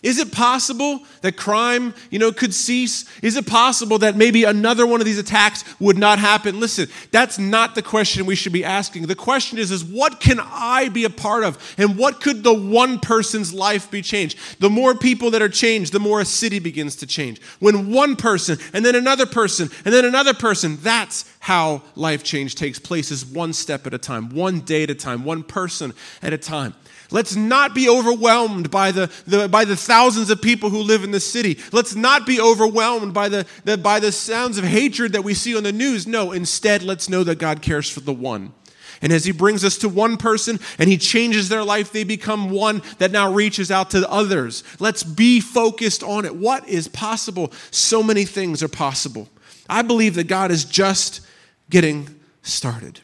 Is 0.02 0.18
it 0.18 0.32
possible 0.32 1.00
that 1.20 1.36
crime, 1.36 1.94
you 2.10 2.18
know, 2.18 2.32
could 2.32 2.52
cease? 2.52 3.04
Is 3.22 3.36
it 3.36 3.46
possible 3.46 3.98
that 3.98 4.16
maybe 4.16 4.42
another 4.42 4.84
one 4.84 5.00
of 5.00 5.04
these 5.04 5.18
attacks 5.18 5.64
would 5.78 5.96
not 5.96 6.18
happen? 6.18 6.58
Listen, 6.58 6.88
that's 7.12 7.38
not 7.38 7.76
the 7.76 7.82
question 7.82 8.26
we 8.26 8.34
should 8.34 8.52
be 8.52 8.64
asking. 8.64 9.06
The 9.06 9.14
question 9.14 9.58
is, 9.58 9.70
is 9.70 9.84
what 9.84 10.18
can 10.18 10.40
I 10.40 10.88
be 10.88 11.04
a 11.04 11.10
part 11.10 11.44
of? 11.44 11.74
And 11.78 11.96
what 11.96 12.20
could 12.20 12.42
the 12.42 12.52
one 12.52 12.98
person's 12.98 13.54
life 13.54 13.92
be 13.92 14.02
changed? 14.02 14.38
The 14.58 14.70
more 14.70 14.96
people 14.96 15.30
that 15.30 15.42
are 15.42 15.48
changed, 15.48 15.92
the 15.92 16.00
more 16.00 16.20
a 16.20 16.24
city 16.24 16.58
begins 16.58 16.96
to 16.96 17.06
change. 17.06 17.40
When 17.60 17.92
one 17.92 18.16
person 18.16 18.58
and 18.72 18.84
then 18.84 18.96
another 18.96 19.26
person 19.26 19.70
and 19.84 19.94
then 19.94 20.04
another 20.04 20.34
person, 20.34 20.78
that's 20.82 21.32
how 21.38 21.82
life 21.94 22.24
change 22.24 22.56
takes 22.56 22.78
place 22.78 23.10
is 23.10 23.24
one 23.24 23.52
step 23.52 23.86
at 23.86 23.94
a 23.94 23.98
time, 23.98 24.30
one 24.30 24.60
day 24.60 24.82
at 24.82 24.90
a 24.90 24.94
time, 24.94 25.24
one 25.24 25.44
person 25.44 25.92
at 26.22 26.32
a 26.32 26.38
time. 26.38 26.74
Let's 27.12 27.36
not 27.36 27.74
be 27.74 27.88
overwhelmed 27.88 28.70
by 28.70 28.90
the, 28.90 29.10
the, 29.26 29.48
by 29.48 29.64
the 29.64 29.76
thousands 29.76 30.30
of 30.30 30.40
people 30.40 30.70
who 30.70 30.82
live 30.82 31.04
in 31.04 31.10
the 31.10 31.20
city. 31.20 31.58
Let's 31.70 31.94
not 31.94 32.26
be 32.26 32.40
overwhelmed 32.40 33.12
by 33.12 33.28
the, 33.28 33.46
the, 33.64 33.76
by 33.76 34.00
the 34.00 34.12
sounds 34.12 34.58
of 34.58 34.64
hatred 34.64 35.12
that 35.12 35.22
we 35.22 35.34
see 35.34 35.56
on 35.56 35.62
the 35.62 35.72
news. 35.72 36.06
No, 36.06 36.32
instead, 36.32 36.82
let's 36.82 37.08
know 37.08 37.22
that 37.24 37.38
God 37.38 37.60
cares 37.60 37.88
for 37.90 38.00
the 38.00 38.12
one. 38.12 38.54
And 39.02 39.12
as 39.12 39.24
He 39.24 39.32
brings 39.32 39.64
us 39.64 39.76
to 39.78 39.88
one 39.88 40.16
person 40.16 40.58
and 40.78 40.88
He 40.88 40.96
changes 40.96 41.48
their 41.48 41.64
life, 41.64 41.92
they 41.92 42.04
become 42.04 42.50
one 42.50 42.82
that 42.98 43.10
now 43.10 43.32
reaches 43.32 43.70
out 43.70 43.90
to 43.90 44.10
others. 44.10 44.64
Let's 44.78 45.02
be 45.02 45.40
focused 45.40 46.02
on 46.02 46.24
it. 46.24 46.36
What 46.36 46.66
is 46.68 46.88
possible? 46.88 47.52
So 47.70 48.02
many 48.02 48.24
things 48.24 48.62
are 48.62 48.68
possible. 48.68 49.28
I 49.68 49.82
believe 49.82 50.14
that 50.14 50.28
God 50.28 50.50
is 50.50 50.64
just 50.64 51.20
getting 51.68 52.20
started. 52.42 53.00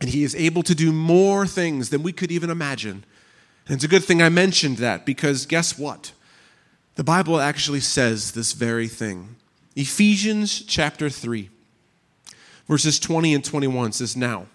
And 0.00 0.10
He 0.10 0.24
is 0.24 0.34
able 0.34 0.62
to 0.64 0.74
do 0.74 0.92
more 0.92 1.46
things 1.46 1.88
than 1.88 2.02
we 2.02 2.12
could 2.12 2.30
even 2.30 2.50
imagine 2.50 3.04
and 3.66 3.76
it's 3.76 3.84
a 3.84 3.88
good 3.88 4.04
thing 4.04 4.22
I 4.22 4.28
mentioned 4.28 4.78
that 4.78 5.06
because 5.06 5.46
guess 5.46 5.78
what? 5.78 6.12
The 6.96 7.04
Bible 7.04 7.40
actually 7.40 7.80
says 7.80 8.32
this 8.32 8.52
very 8.52 8.88
thing. 8.88 9.36
Ephesians 9.74 10.62
chapter 10.62 11.10
3, 11.10 11.50
verses 12.68 12.98
20 13.00 13.34
and 13.34 13.44
21 13.44 13.92
says, 13.92 14.16
Now, 14.16 14.46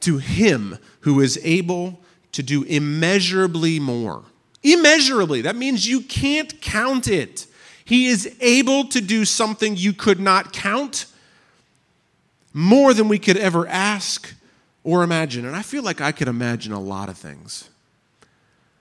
to 0.00 0.18
him 0.18 0.78
who 1.00 1.20
is 1.20 1.38
able 1.42 2.00
to 2.32 2.42
do 2.42 2.62
immeasurably 2.64 3.78
more. 3.80 4.22
Immeasurably, 4.62 5.42
that 5.42 5.56
means 5.56 5.86
you 5.86 6.00
can't 6.00 6.60
count 6.60 7.08
it. 7.08 7.46
He 7.84 8.06
is 8.06 8.36
able 8.40 8.84
to 8.88 9.00
do 9.00 9.24
something 9.24 9.76
you 9.76 9.92
could 9.92 10.20
not 10.20 10.52
count, 10.52 11.06
more 12.52 12.94
than 12.94 13.08
we 13.08 13.18
could 13.18 13.36
ever 13.36 13.66
ask 13.66 14.34
or 14.82 15.02
imagine. 15.02 15.44
And 15.44 15.56
I 15.56 15.62
feel 15.62 15.82
like 15.82 16.00
I 16.00 16.12
could 16.12 16.28
imagine 16.28 16.72
a 16.72 16.80
lot 16.80 17.08
of 17.08 17.18
things. 17.18 17.68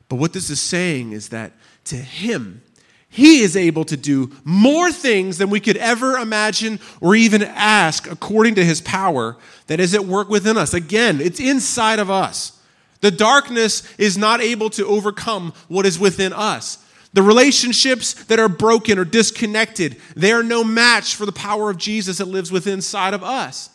But 0.09 0.15
what 0.15 0.33
this 0.33 0.49
is 0.49 0.59
saying 0.59 1.13
is 1.13 1.29
that 1.29 1.53
to 1.85 1.95
him, 1.95 2.61
he 3.09 3.41
is 3.41 3.55
able 3.55 3.85
to 3.85 3.97
do 3.97 4.31
more 4.43 4.91
things 4.91 5.37
than 5.37 5.49
we 5.49 5.59
could 5.59 5.77
ever 5.77 6.17
imagine 6.17 6.79
or 6.99 7.15
even 7.15 7.41
ask 7.41 8.09
according 8.09 8.55
to 8.55 8.65
his 8.65 8.81
power 8.81 9.37
that 9.67 9.79
is 9.79 9.95
at 9.95 10.05
work 10.05 10.29
within 10.29 10.57
us. 10.57 10.73
Again, 10.73 11.21
it's 11.21 11.39
inside 11.39 11.99
of 11.99 12.11
us. 12.11 12.61
The 13.01 13.11
darkness 13.11 13.81
is 13.97 14.17
not 14.17 14.41
able 14.41 14.69
to 14.71 14.85
overcome 14.85 15.53
what 15.69 15.85
is 15.85 15.97
within 15.97 16.33
us. 16.33 16.85
The 17.13 17.23
relationships 17.23 18.13
that 18.25 18.39
are 18.39 18.49
broken 18.49 18.99
or 18.99 19.05
disconnected, 19.05 19.99
they 20.15 20.31
are 20.31 20.43
no 20.43 20.63
match 20.63 21.15
for 21.15 21.25
the 21.25 21.31
power 21.31 21.71
of 21.71 21.77
Jesus 21.77 22.17
that 22.17 22.25
lives 22.25 22.51
within 22.51 22.73
inside 22.73 23.13
of 23.13 23.23
us 23.23 23.71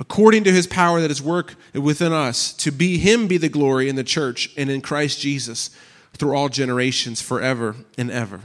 according 0.00 0.44
to 0.44 0.52
his 0.52 0.66
power 0.66 1.00
that 1.00 1.10
is 1.10 1.22
work 1.22 1.54
within 1.74 2.12
us, 2.12 2.52
to 2.54 2.70
be 2.70 2.98
him 2.98 3.26
be 3.26 3.36
the 3.36 3.48
glory 3.48 3.88
in 3.88 3.96
the 3.96 4.04
church 4.04 4.50
and 4.56 4.70
in 4.70 4.80
Christ 4.80 5.20
Jesus 5.20 5.70
through 6.14 6.36
all 6.36 6.48
generations 6.48 7.20
forever 7.20 7.76
and 7.96 8.10
ever. 8.10 8.40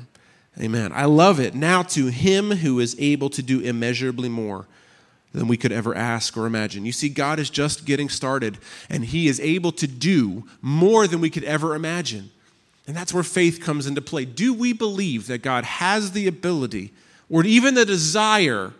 Amen. 0.59 0.91
I 0.93 1.05
love 1.05 1.39
it. 1.39 1.55
Now 1.55 1.81
to 1.83 2.07
him 2.07 2.51
who 2.51 2.79
is 2.79 2.95
able 2.99 3.29
to 3.31 3.41
do 3.41 3.59
immeasurably 3.59 4.29
more 4.29 4.67
than 5.33 5.47
we 5.47 5.57
could 5.57 5.71
ever 5.71 5.95
ask 5.95 6.37
or 6.37 6.45
imagine. 6.45 6.85
You 6.85 6.91
see, 6.91 7.09
God 7.09 7.39
is 7.39 7.49
just 7.49 7.85
getting 7.85 8.07
started, 8.07 8.59
and 8.87 9.03
he 9.03 9.27
is 9.27 9.39
able 9.39 9.71
to 9.73 9.87
do 9.87 10.43
more 10.61 11.07
than 11.07 11.21
we 11.21 11.31
could 11.31 11.43
ever 11.43 11.73
imagine. 11.73 12.29
And 12.85 12.95
that's 12.95 13.13
where 13.13 13.23
faith 13.23 13.61
comes 13.61 13.87
into 13.87 14.01
play. 14.01 14.25
Do 14.25 14.53
we 14.53 14.73
believe 14.73 15.27
that 15.27 15.41
God 15.41 15.63
has 15.63 16.11
the 16.11 16.27
ability 16.27 16.93
or 17.29 17.43
even 17.45 17.73
the 17.73 17.85
desire 17.85 18.73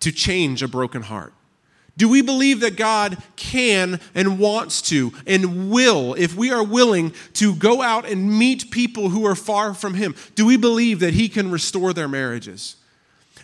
to 0.00 0.12
change 0.12 0.62
a 0.62 0.68
broken 0.68 1.02
heart? 1.02 1.34
Do 1.96 2.08
we 2.08 2.20
believe 2.20 2.60
that 2.60 2.76
God 2.76 3.16
can 3.36 4.00
and 4.14 4.38
wants 4.38 4.82
to 4.82 5.12
and 5.26 5.70
will, 5.70 6.14
if 6.14 6.34
we 6.34 6.52
are 6.52 6.62
willing 6.62 7.14
to 7.34 7.54
go 7.54 7.80
out 7.80 8.06
and 8.06 8.38
meet 8.38 8.70
people 8.70 9.08
who 9.08 9.26
are 9.26 9.34
far 9.34 9.72
from 9.72 9.94
Him? 9.94 10.14
Do 10.34 10.44
we 10.44 10.58
believe 10.58 11.00
that 11.00 11.14
He 11.14 11.28
can 11.28 11.50
restore 11.50 11.94
their 11.94 12.08
marriages? 12.08 12.76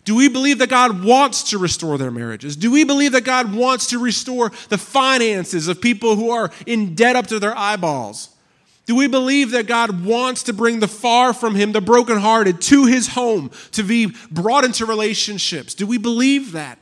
Do 0.05 0.17
we 0.17 0.29
believe 0.29 0.59
that 0.59 0.69
God 0.69 1.05
wants 1.05 1.51
to 1.51 1.59
restore 1.59 1.97
their 1.97 2.11
marriages? 2.11 2.57
Do 2.57 2.71
we 2.71 2.85
believe 2.85 3.13
that 3.13 3.25
God 3.25 3.55
wants 3.55 3.87
to 3.89 3.99
restore 3.99 4.51
the 4.69 4.79
finances 4.79 5.69
of 5.69 5.81
people 5.81 6.17
who 6.17 6.31
are 6.31 6.51
in 6.67 6.95
debt 6.95 7.17
up 7.17 7.29
to 7.29 7.39
their 7.39 7.57
eyeballs? 7.57 8.31
Do 8.85 8.97
we 8.97 9.07
believe 9.07 9.53
that 9.53 9.69
God 9.69 10.05
wants 10.05 10.43
to 10.45 10.53
bring 10.53 10.81
the 10.81 10.89
far 10.89 11.33
from 11.33 11.55
Him, 11.55 11.73
the 11.73 11.81
brokenhearted, 11.81 12.61
to 12.63 12.87
His 12.87 13.09
home 13.09 13.51
to 13.73 13.85
be 13.85 14.13
brought 14.31 14.65
into 14.65 14.85
relationships? 14.85 15.73
Do 15.73 15.87
we 15.87 15.99
believe 15.99 16.53
that? 16.53 16.79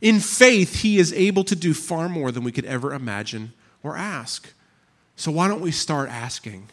In 0.00 0.20
faith, 0.20 0.82
he 0.82 0.98
is 0.98 1.12
able 1.12 1.44
to 1.44 1.56
do 1.56 1.74
far 1.74 2.08
more 2.08 2.32
than 2.32 2.42
we 2.42 2.52
could 2.52 2.64
ever 2.64 2.94
imagine 2.94 3.52
or 3.82 3.96
ask. 3.96 4.52
So, 5.16 5.30
why 5.30 5.48
don't 5.48 5.60
we 5.60 5.72
start 5.72 6.08
asking? 6.08 6.68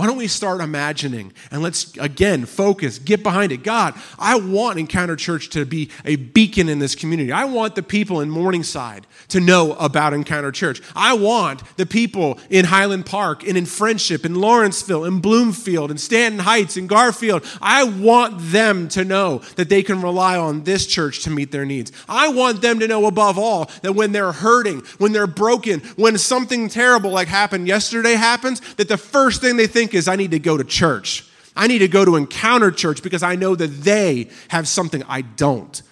Why 0.00 0.06
don't 0.06 0.16
we 0.16 0.28
start 0.28 0.62
imagining 0.62 1.30
and 1.50 1.60
let's 1.60 1.94
again 1.98 2.46
focus, 2.46 2.98
get 2.98 3.22
behind 3.22 3.52
it. 3.52 3.62
God, 3.62 3.92
I 4.18 4.38
want 4.38 4.78
Encounter 4.78 5.14
Church 5.14 5.50
to 5.50 5.66
be 5.66 5.90
a 6.06 6.16
beacon 6.16 6.70
in 6.70 6.78
this 6.78 6.94
community. 6.94 7.32
I 7.32 7.44
want 7.44 7.74
the 7.74 7.82
people 7.82 8.22
in 8.22 8.30
Morningside 8.30 9.06
to 9.28 9.40
know 9.40 9.74
about 9.74 10.14
Encounter 10.14 10.52
Church. 10.52 10.80
I 10.96 11.12
want 11.12 11.62
the 11.76 11.84
people 11.84 12.38
in 12.48 12.64
Highland 12.64 13.04
Park 13.04 13.46
and 13.46 13.58
in 13.58 13.66
Friendship, 13.66 14.24
in 14.24 14.36
Lawrenceville, 14.36 15.04
in 15.04 15.20
Bloomfield, 15.20 15.90
in 15.90 15.98
Stanton 15.98 16.40
Heights, 16.40 16.78
in 16.78 16.86
Garfield. 16.86 17.44
I 17.60 17.84
want 17.84 18.36
them 18.38 18.88
to 18.88 19.04
know 19.04 19.42
that 19.56 19.68
they 19.68 19.82
can 19.82 20.00
rely 20.00 20.38
on 20.38 20.64
this 20.64 20.86
church 20.86 21.24
to 21.24 21.30
meet 21.30 21.52
their 21.52 21.66
needs. 21.66 21.92
I 22.08 22.28
want 22.28 22.62
them 22.62 22.78
to 22.78 22.88
know 22.88 23.04
above 23.04 23.38
all 23.38 23.70
that 23.82 23.92
when 23.92 24.12
they're 24.12 24.32
hurting, 24.32 24.80
when 24.96 25.12
they're 25.12 25.26
broken, 25.26 25.80
when 25.96 26.16
something 26.16 26.70
terrible 26.70 27.10
like 27.10 27.28
happened 27.28 27.68
yesterday 27.68 28.14
happens, 28.14 28.60
that 28.76 28.88
the 28.88 28.96
first 28.96 29.42
thing 29.42 29.58
they 29.58 29.66
think 29.66 29.89
think 29.90 29.98
is 29.98 30.08
I 30.08 30.16
need 30.16 30.30
to 30.30 30.38
go 30.38 30.56
to 30.56 30.64
church. 30.64 31.26
I 31.56 31.66
need 31.66 31.80
to 31.80 31.88
go 31.88 32.04
to 32.04 32.16
Encounter 32.16 32.70
Church 32.70 33.02
because 33.02 33.22
I 33.22 33.34
know 33.34 33.56
that 33.56 33.66
they 33.66 34.28
have 34.48 34.68
something 34.68 35.02
I 35.08 35.22
don't. 35.22 35.82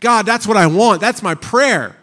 God, 0.00 0.26
that's 0.26 0.46
what 0.46 0.56
I 0.56 0.66
want. 0.66 1.00
That's 1.00 1.22
my 1.22 1.34
prayer. 1.34 1.96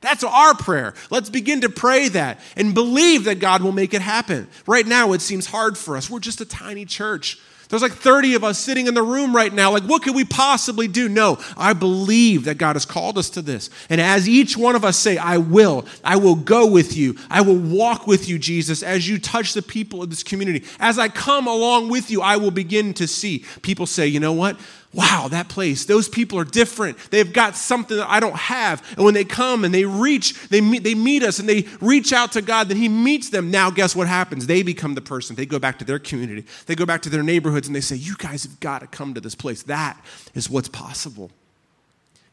That's 0.00 0.24
our 0.24 0.54
prayer. 0.54 0.94
Let's 1.10 1.28
begin 1.30 1.60
to 1.62 1.68
pray 1.68 2.08
that 2.08 2.40
and 2.56 2.74
believe 2.74 3.24
that 3.24 3.40
God 3.40 3.62
will 3.62 3.72
make 3.72 3.92
it 3.92 4.02
happen. 4.02 4.48
Right 4.66 4.86
now, 4.86 5.12
it 5.12 5.20
seems 5.20 5.46
hard 5.46 5.76
for 5.76 5.96
us. 5.96 6.08
We're 6.08 6.18
just 6.18 6.40
a 6.40 6.46
tiny 6.46 6.84
church. 6.84 7.38
There's 7.68 7.82
like 7.82 7.92
30 7.92 8.34
of 8.34 8.44
us 8.44 8.58
sitting 8.58 8.86
in 8.86 8.94
the 8.94 9.02
room 9.02 9.34
right 9.34 9.52
now. 9.52 9.72
Like, 9.72 9.82
what 9.84 10.02
could 10.02 10.14
we 10.14 10.24
possibly 10.24 10.86
do? 10.86 11.08
No, 11.08 11.38
I 11.56 11.72
believe 11.72 12.44
that 12.44 12.58
God 12.58 12.76
has 12.76 12.84
called 12.84 13.18
us 13.18 13.28
to 13.30 13.42
this. 13.42 13.70
And 13.90 14.00
as 14.00 14.28
each 14.28 14.56
one 14.56 14.76
of 14.76 14.84
us 14.84 14.96
say, 14.96 15.16
I 15.16 15.38
will, 15.38 15.84
I 16.04 16.16
will 16.16 16.36
go 16.36 16.66
with 16.66 16.96
you, 16.96 17.16
I 17.28 17.40
will 17.40 17.58
walk 17.58 18.06
with 18.06 18.28
you, 18.28 18.38
Jesus, 18.38 18.82
as 18.82 19.08
you 19.08 19.18
touch 19.18 19.52
the 19.52 19.62
people 19.62 20.02
of 20.02 20.10
this 20.10 20.22
community. 20.22 20.64
As 20.78 20.98
I 20.98 21.08
come 21.08 21.46
along 21.46 21.88
with 21.88 22.10
you, 22.10 22.22
I 22.22 22.36
will 22.36 22.52
begin 22.52 22.94
to 22.94 23.08
see 23.08 23.44
people 23.62 23.86
say, 23.86 24.06
you 24.06 24.20
know 24.20 24.32
what? 24.32 24.56
Wow, 24.96 25.28
that 25.28 25.50
place, 25.50 25.84
those 25.84 26.08
people 26.08 26.38
are 26.38 26.44
different. 26.44 26.96
They've 27.10 27.30
got 27.30 27.54
something 27.54 27.98
that 27.98 28.08
I 28.08 28.18
don't 28.18 28.34
have. 28.34 28.82
And 28.96 29.04
when 29.04 29.12
they 29.12 29.24
come 29.24 29.62
and 29.62 29.72
they 29.72 29.84
reach, 29.84 30.48
they 30.48 30.62
meet, 30.62 30.84
they 30.84 30.94
meet 30.94 31.22
us 31.22 31.38
and 31.38 31.46
they 31.46 31.66
reach 31.82 32.14
out 32.14 32.32
to 32.32 32.40
God, 32.40 32.70
then 32.70 32.78
He 32.78 32.88
meets 32.88 33.28
them. 33.28 33.50
Now, 33.50 33.70
guess 33.70 33.94
what 33.94 34.08
happens? 34.08 34.46
They 34.46 34.62
become 34.62 34.94
the 34.94 35.02
person. 35.02 35.36
They 35.36 35.44
go 35.44 35.58
back 35.58 35.78
to 35.80 35.84
their 35.84 35.98
community, 35.98 36.46
they 36.64 36.74
go 36.74 36.86
back 36.86 37.02
to 37.02 37.10
their 37.10 37.22
neighborhoods, 37.22 37.66
and 37.66 37.76
they 37.76 37.82
say, 37.82 37.96
You 37.96 38.16
guys 38.16 38.44
have 38.44 38.58
got 38.58 38.78
to 38.80 38.86
come 38.86 39.12
to 39.12 39.20
this 39.20 39.34
place. 39.34 39.62
That 39.64 40.02
is 40.34 40.48
what's 40.48 40.68
possible. 40.68 41.30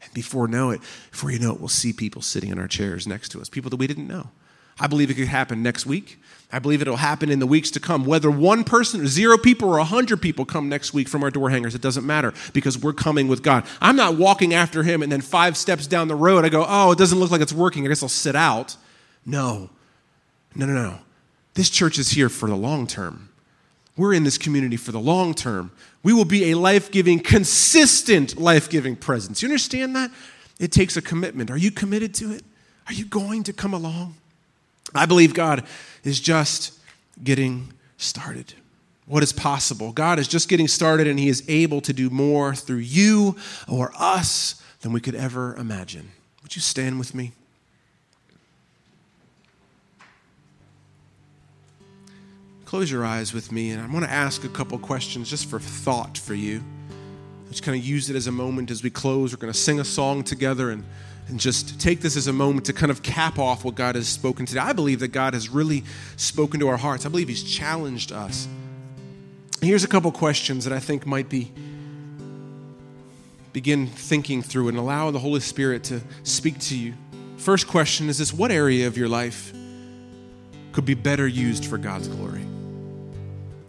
And 0.02 0.12
before 0.14 0.48
know 0.48 0.70
it, 0.70 0.80
before 1.10 1.30
you 1.30 1.38
know 1.38 1.52
it, 1.52 1.60
we'll 1.60 1.68
see 1.68 1.92
people 1.92 2.22
sitting 2.22 2.50
in 2.50 2.58
our 2.58 2.68
chairs 2.68 3.06
next 3.06 3.28
to 3.30 3.40
us, 3.42 3.50
people 3.50 3.70
that 3.70 3.76
we 3.76 3.86
didn't 3.86 4.08
know. 4.08 4.30
I 4.80 4.86
believe 4.86 5.10
it 5.10 5.14
could 5.14 5.28
happen 5.28 5.62
next 5.62 5.86
week. 5.86 6.18
I 6.52 6.58
believe 6.60 6.82
it'll 6.82 6.96
happen 6.96 7.30
in 7.30 7.40
the 7.40 7.46
weeks 7.46 7.70
to 7.72 7.80
come. 7.80 8.04
Whether 8.04 8.30
one 8.30 8.62
person 8.62 9.00
or 9.00 9.06
zero 9.06 9.36
people 9.36 9.68
or 9.68 9.78
a 9.78 9.84
hundred 9.84 10.22
people 10.22 10.44
come 10.44 10.68
next 10.68 10.94
week 10.94 11.08
from 11.08 11.22
our 11.24 11.30
door 11.30 11.50
hangers, 11.50 11.74
it 11.74 11.80
doesn't 11.80 12.06
matter 12.06 12.32
because 12.52 12.78
we're 12.78 12.92
coming 12.92 13.26
with 13.26 13.42
God. 13.42 13.66
I'm 13.80 13.96
not 13.96 14.16
walking 14.16 14.54
after 14.54 14.82
him 14.82 15.02
and 15.02 15.10
then 15.10 15.20
five 15.20 15.56
steps 15.56 15.86
down 15.86 16.08
the 16.08 16.14
road, 16.14 16.44
I 16.44 16.48
go, 16.48 16.64
oh, 16.66 16.92
it 16.92 16.98
doesn't 16.98 17.18
look 17.18 17.30
like 17.30 17.40
it's 17.40 17.52
working. 17.52 17.84
I 17.84 17.88
guess 17.88 18.02
I'll 18.02 18.08
sit 18.08 18.36
out. 18.36 18.76
No, 19.26 19.70
no, 20.54 20.66
no, 20.66 20.72
no. 20.72 20.98
This 21.54 21.70
church 21.70 21.98
is 21.98 22.10
here 22.10 22.28
for 22.28 22.48
the 22.48 22.56
long 22.56 22.86
term. 22.86 23.30
We're 23.96 24.12
in 24.12 24.24
this 24.24 24.38
community 24.38 24.76
for 24.76 24.92
the 24.92 25.00
long 25.00 25.34
term. 25.34 25.70
We 26.02 26.12
will 26.12 26.24
be 26.24 26.50
a 26.50 26.56
life 26.56 26.90
giving, 26.90 27.20
consistent 27.20 28.36
life 28.36 28.68
giving 28.68 28.96
presence. 28.96 29.40
You 29.42 29.48
understand 29.48 29.94
that? 29.96 30.10
It 30.58 30.72
takes 30.72 30.96
a 30.96 31.02
commitment. 31.02 31.50
Are 31.50 31.56
you 31.56 31.70
committed 31.70 32.14
to 32.16 32.32
it? 32.32 32.44
Are 32.86 32.92
you 32.92 33.06
going 33.06 33.44
to 33.44 33.52
come 33.52 33.72
along? 33.72 34.16
I 34.94 35.06
believe 35.06 35.34
God 35.34 35.64
is 36.04 36.20
just 36.20 36.78
getting 37.22 37.72
started. 37.96 38.54
What 39.06 39.22
is 39.22 39.32
possible? 39.32 39.92
God 39.92 40.18
is 40.18 40.28
just 40.28 40.48
getting 40.48 40.68
started 40.68 41.06
and 41.06 41.18
He 41.18 41.28
is 41.28 41.44
able 41.48 41.80
to 41.82 41.92
do 41.92 42.10
more 42.10 42.54
through 42.54 42.78
you 42.78 43.36
or 43.68 43.92
us 43.98 44.62
than 44.80 44.92
we 44.92 45.00
could 45.00 45.14
ever 45.14 45.54
imagine. 45.56 46.12
Would 46.42 46.56
you 46.56 46.62
stand 46.62 46.98
with 46.98 47.14
me? 47.14 47.32
Close 52.64 52.90
your 52.90 53.04
eyes 53.04 53.32
with 53.32 53.52
me, 53.52 53.70
and 53.70 53.80
I 53.80 53.86
want 53.86 54.04
to 54.04 54.10
ask 54.10 54.42
a 54.42 54.48
couple 54.48 54.78
questions 54.78 55.30
just 55.30 55.48
for 55.48 55.60
thought 55.60 56.18
for 56.18 56.34
you. 56.34 56.62
Just 57.48 57.62
kind 57.62 57.78
of 57.78 57.84
use 57.84 58.10
it 58.10 58.16
as 58.16 58.26
a 58.26 58.32
moment 58.32 58.70
as 58.70 58.82
we 58.82 58.90
close. 58.90 59.32
We're 59.32 59.38
going 59.38 59.52
to 59.52 59.58
sing 59.58 59.78
a 59.78 59.84
song 59.84 60.24
together 60.24 60.70
and 60.70 60.84
and 61.28 61.40
just 61.40 61.80
take 61.80 62.00
this 62.00 62.16
as 62.16 62.26
a 62.26 62.32
moment 62.32 62.66
to 62.66 62.72
kind 62.72 62.90
of 62.90 63.02
cap 63.02 63.38
off 63.38 63.64
what 63.64 63.74
God 63.74 63.94
has 63.94 64.08
spoken 64.08 64.46
today. 64.46 64.60
I 64.60 64.72
believe 64.72 65.00
that 65.00 65.08
God 65.08 65.34
has 65.34 65.48
really 65.48 65.84
spoken 66.16 66.60
to 66.60 66.68
our 66.68 66.76
hearts. 66.76 67.06
I 67.06 67.08
believe 67.08 67.28
He's 67.28 67.42
challenged 67.42 68.12
us. 68.12 68.46
Here's 69.62 69.84
a 69.84 69.88
couple 69.88 70.12
questions 70.12 70.64
that 70.64 70.72
I 70.72 70.80
think 70.80 71.06
might 71.06 71.28
be 71.28 71.52
begin 73.54 73.86
thinking 73.86 74.42
through 74.42 74.68
and 74.68 74.76
allow 74.76 75.10
the 75.12 75.18
Holy 75.18 75.40
Spirit 75.40 75.84
to 75.84 76.00
speak 76.24 76.58
to 76.58 76.76
you. 76.76 76.92
First 77.36 77.68
question 77.68 78.08
is 78.08 78.18
this 78.18 78.32
what 78.32 78.50
area 78.50 78.86
of 78.86 78.98
your 78.98 79.08
life 79.08 79.52
could 80.72 80.84
be 80.84 80.94
better 80.94 81.26
used 81.26 81.64
for 81.64 81.78
God's 81.78 82.08
glory? 82.08 82.44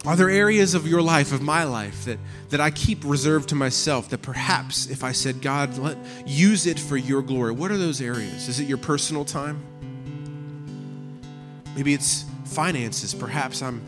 Are 0.06 0.16
there 0.16 0.30
areas 0.30 0.76
of 0.76 0.88
your 0.88 1.02
life, 1.02 1.32
of 1.32 1.42
my 1.42 1.64
life, 1.64 2.06
that, 2.06 2.20
that 2.50 2.62
I 2.62 2.70
keep 2.70 3.04
reserved 3.04 3.50
to 3.50 3.56
myself 3.56 4.10
that 4.10 4.22
perhaps 4.22 4.86
if 4.88 5.04
I 5.04 5.12
said, 5.14 5.42
God, 5.42 5.80
let, 5.80 5.98
use 6.28 6.68
it 6.68 6.80
for 6.80 6.96
your 6.96 7.24
glory? 7.24 7.54
What 7.54 7.72
are 7.72 7.78
those 7.78 8.02
areas? 8.02 8.48
Is 8.48 8.60
it 8.60 8.68
your 8.68 8.78
personal 8.78 9.26
time? 9.26 9.64
Maybe 11.76 11.96
it's 11.96 12.24
finances. 12.46 13.16
Perhaps 13.16 13.64
I'm 13.64 13.82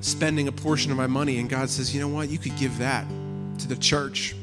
spending 0.00 0.48
a 0.48 0.52
portion 0.52 0.90
of 0.90 0.96
my 0.96 1.06
money 1.06 1.38
and 1.38 1.48
God 1.50 1.68
says, 1.68 1.94
you 1.94 2.00
know 2.00 2.08
what? 2.08 2.30
You 2.30 2.38
could 2.38 2.56
give 2.56 2.78
that 2.78 3.06
to 3.58 3.68
the 3.68 3.76
church. 3.76 4.34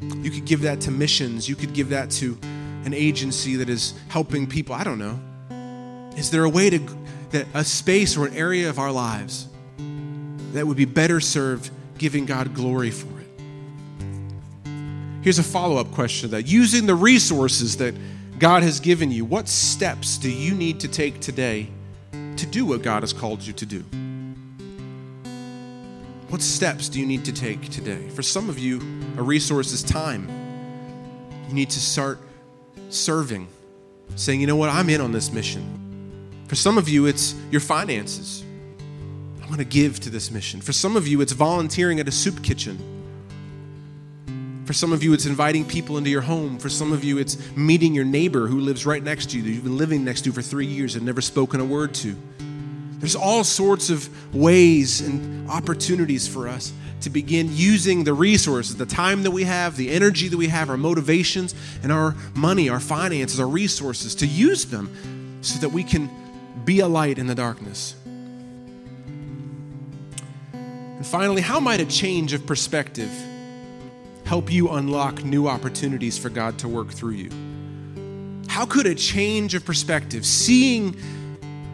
You 0.00 0.30
could 0.30 0.44
give 0.44 0.62
that 0.62 0.80
to 0.82 0.92
missions. 0.92 1.48
You 1.48 1.56
could 1.56 1.72
give 1.72 1.88
that 1.88 2.12
to 2.12 2.38
an 2.84 2.94
agency 2.94 3.56
that 3.56 3.68
is 3.68 3.94
helping 4.08 4.46
people. 4.46 4.72
I 4.72 4.84
don't 4.84 5.00
know. 5.00 5.18
Is 6.16 6.30
there 6.30 6.44
a 6.44 6.48
way 6.48 6.70
to, 6.70 6.78
that 7.30 7.48
a 7.54 7.64
space 7.64 8.16
or 8.16 8.26
an 8.26 8.36
area 8.36 8.70
of 8.70 8.78
our 8.78 8.92
lives 8.92 9.48
that 10.52 10.66
would 10.66 10.76
be 10.76 10.84
better 10.84 11.20
served 11.20 11.70
giving 11.98 12.26
God 12.26 12.54
glory 12.54 12.90
for 12.90 13.08
it. 13.20 13.28
Here's 15.22 15.38
a 15.38 15.42
follow 15.42 15.76
up 15.76 15.90
question 15.92 16.30
that. 16.30 16.46
Using 16.46 16.86
the 16.86 16.94
resources 16.94 17.76
that 17.78 17.94
God 18.38 18.62
has 18.62 18.80
given 18.80 19.10
you, 19.10 19.24
what 19.24 19.48
steps 19.48 20.18
do 20.18 20.30
you 20.30 20.54
need 20.54 20.80
to 20.80 20.88
take 20.88 21.20
today 21.20 21.68
to 22.36 22.46
do 22.46 22.66
what 22.66 22.82
God 22.82 23.02
has 23.02 23.12
called 23.12 23.42
you 23.42 23.52
to 23.52 23.66
do? 23.66 23.84
What 26.28 26.42
steps 26.42 26.88
do 26.88 26.98
you 26.98 27.06
need 27.06 27.24
to 27.26 27.32
take 27.32 27.68
today? 27.68 28.08
For 28.08 28.22
some 28.22 28.48
of 28.48 28.58
you, 28.58 28.80
a 29.16 29.22
resource 29.22 29.72
is 29.72 29.82
time. 29.82 30.26
You 31.48 31.54
need 31.54 31.70
to 31.70 31.80
start 31.80 32.18
serving, 32.88 33.46
saying, 34.16 34.40
you 34.40 34.46
know 34.46 34.56
what, 34.56 34.70
I'm 34.70 34.88
in 34.90 35.00
on 35.00 35.12
this 35.12 35.32
mission. 35.32 36.42
For 36.48 36.56
some 36.56 36.78
of 36.78 36.88
you, 36.88 37.06
it's 37.06 37.34
your 37.50 37.60
finances 37.60 38.44
want 39.52 39.60
to 39.60 39.66
give 39.66 40.00
to 40.00 40.08
this 40.08 40.30
mission. 40.30 40.62
For 40.62 40.72
some 40.72 40.96
of 40.96 41.06
you, 41.06 41.20
it's 41.20 41.32
volunteering 41.32 42.00
at 42.00 42.08
a 42.08 42.10
soup 42.10 42.42
kitchen. 42.42 42.78
For 44.64 44.72
some 44.72 44.94
of 44.94 45.02
you, 45.04 45.12
it's 45.12 45.26
inviting 45.26 45.66
people 45.66 45.98
into 45.98 46.08
your 46.08 46.22
home. 46.22 46.58
For 46.58 46.70
some 46.70 46.90
of 46.90 47.04
you, 47.04 47.18
it's 47.18 47.36
meeting 47.54 47.92
your 47.92 48.06
neighbor 48.06 48.46
who 48.46 48.60
lives 48.60 48.86
right 48.86 49.02
next 49.02 49.28
to 49.30 49.36
you 49.36 49.42
that 49.42 49.50
you've 49.50 49.64
been 49.64 49.76
living 49.76 50.06
next 50.06 50.22
to 50.22 50.32
for 50.32 50.40
three 50.40 50.64
years 50.64 50.96
and 50.96 51.04
never 51.04 51.20
spoken 51.20 51.60
a 51.60 51.66
word 51.66 51.92
to. 51.96 52.16
There's 52.98 53.14
all 53.14 53.44
sorts 53.44 53.90
of 53.90 54.34
ways 54.34 55.02
and 55.02 55.50
opportunities 55.50 56.26
for 56.26 56.48
us 56.48 56.72
to 57.02 57.10
begin 57.10 57.50
using 57.52 58.04
the 58.04 58.14
resources, 58.14 58.76
the 58.76 58.86
time 58.86 59.22
that 59.24 59.32
we 59.32 59.44
have, 59.44 59.76
the 59.76 59.90
energy 59.90 60.28
that 60.28 60.36
we 60.38 60.48
have, 60.48 60.70
our 60.70 60.78
motivations, 60.78 61.54
and 61.82 61.92
our 61.92 62.16
money, 62.34 62.70
our 62.70 62.80
finances, 62.80 63.38
our 63.38 63.46
resources, 63.46 64.14
to 64.14 64.26
use 64.26 64.64
them 64.64 65.36
so 65.42 65.58
that 65.58 65.68
we 65.68 65.84
can 65.84 66.08
be 66.64 66.80
a 66.80 66.88
light 66.88 67.18
in 67.18 67.26
the 67.26 67.34
darkness. 67.34 67.96
And 71.02 71.06
finally, 71.08 71.42
how 71.42 71.58
might 71.58 71.80
a 71.80 71.84
change 71.84 72.32
of 72.32 72.46
perspective 72.46 73.10
help 74.24 74.52
you 74.52 74.68
unlock 74.68 75.24
new 75.24 75.48
opportunities 75.48 76.16
for 76.16 76.28
God 76.28 76.60
to 76.60 76.68
work 76.68 76.92
through 76.92 77.14
you? 77.14 78.44
How 78.46 78.66
could 78.66 78.86
a 78.86 78.94
change 78.94 79.56
of 79.56 79.64
perspective, 79.64 80.24
seeing 80.24 80.96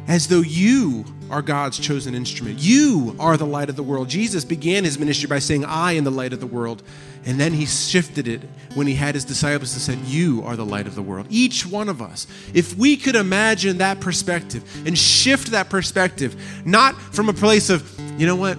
as 0.07 0.29
though 0.29 0.41
you 0.41 1.05
are 1.29 1.43
God's 1.43 1.79
chosen 1.79 2.14
instrument, 2.14 2.59
you 2.59 3.14
are 3.21 3.37
the 3.37 3.45
light 3.45 3.69
of 3.69 3.77
the 3.77 3.83
world. 3.83 4.09
Jesus 4.09 4.47
began 4.47 4.85
his 4.85 4.99
ministry 4.99 5.29
by 5.29 5.41
saying, 5.41 5.62
I 5.67 5.93
am 5.93 6.05
the 6.05 6.11
light 6.11 6.33
of 6.33 6.41
the 6.41 6.47
world. 6.47 6.83
And 7.27 7.38
then 7.38 7.53
he 7.53 7.67
shifted 7.67 8.27
it 8.27 8.41
when 8.73 8.87
he 8.87 8.95
had 8.95 9.14
his 9.14 9.27
disciples 9.27 9.75
and 9.75 9.83
said, 9.83 9.99
You 10.09 10.43
are 10.47 10.57
the 10.57 10.64
light 10.64 10.87
of 10.87 10.95
the 10.95 11.03
world. 11.03 11.27
Each 11.29 11.67
one 11.67 11.91
of 11.91 12.01
us, 12.01 12.27
if 12.55 12.79
we 12.79 12.97
could 12.97 13.14
imagine 13.14 13.77
that 13.77 14.01
perspective 14.01 14.64
and 14.87 14.97
shift 14.97 15.49
that 15.51 15.69
perspective, 15.69 16.64
not 16.64 16.99
from 16.99 17.29
a 17.29 17.35
place 17.35 17.69
of, 17.69 17.95
you 18.19 18.27
know 18.27 18.37
what, 18.37 18.57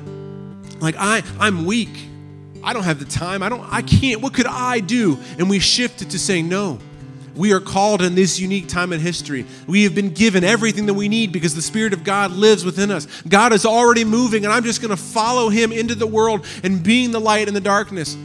like 0.80 0.96
I, 0.98 1.24
I'm 1.40 1.66
weak. 1.66 2.08
I 2.64 2.74
don't 2.74 2.84
have 2.84 3.00
the 3.00 3.06
time. 3.06 3.42
I 3.42 3.50
don't 3.50 3.62
I 3.72 3.82
can't. 3.82 4.22
What 4.22 4.34
could 4.34 4.48
I 4.48 4.80
do? 4.80 5.18
And 5.38 5.50
we 5.50 5.60
shifted 5.60 6.12
to 6.12 6.20
saying, 6.20 6.50
no. 6.50 6.80
We 7.36 7.54
are 7.54 7.62
called 7.62 8.02
in 8.02 8.16
this 8.16 8.38
unique 8.38 8.68
time 8.68 8.92
in 8.92 9.00
history. 9.00 9.46
We 9.66 9.84
have 9.84 9.96
been 9.96 10.10
given 10.10 10.44
everything 10.44 10.88
that 10.88 10.94
we 10.94 11.08
need 11.08 11.32
because 11.32 11.56
the 11.56 11.62
Spirit 11.62 11.94
of 11.94 12.04
God 12.04 12.32
lives 12.32 12.66
within 12.66 12.92
us. 12.92 13.08
God 13.30 13.54
is 13.54 13.66
already 13.66 14.04
moving, 14.04 14.44
and 14.44 14.54
I'm 14.54 14.66
just 14.66 14.82
going 14.82 14.90
to 14.90 15.02
follow 15.02 15.48
Him 15.48 15.72
into 15.72 15.96
the 15.96 16.08
world 16.08 16.46
and 16.64 16.84
being 16.84 17.12
the 17.12 17.22
light 17.22 17.48
in 17.48 17.54
the 17.54 17.62
darkness. 17.62 18.18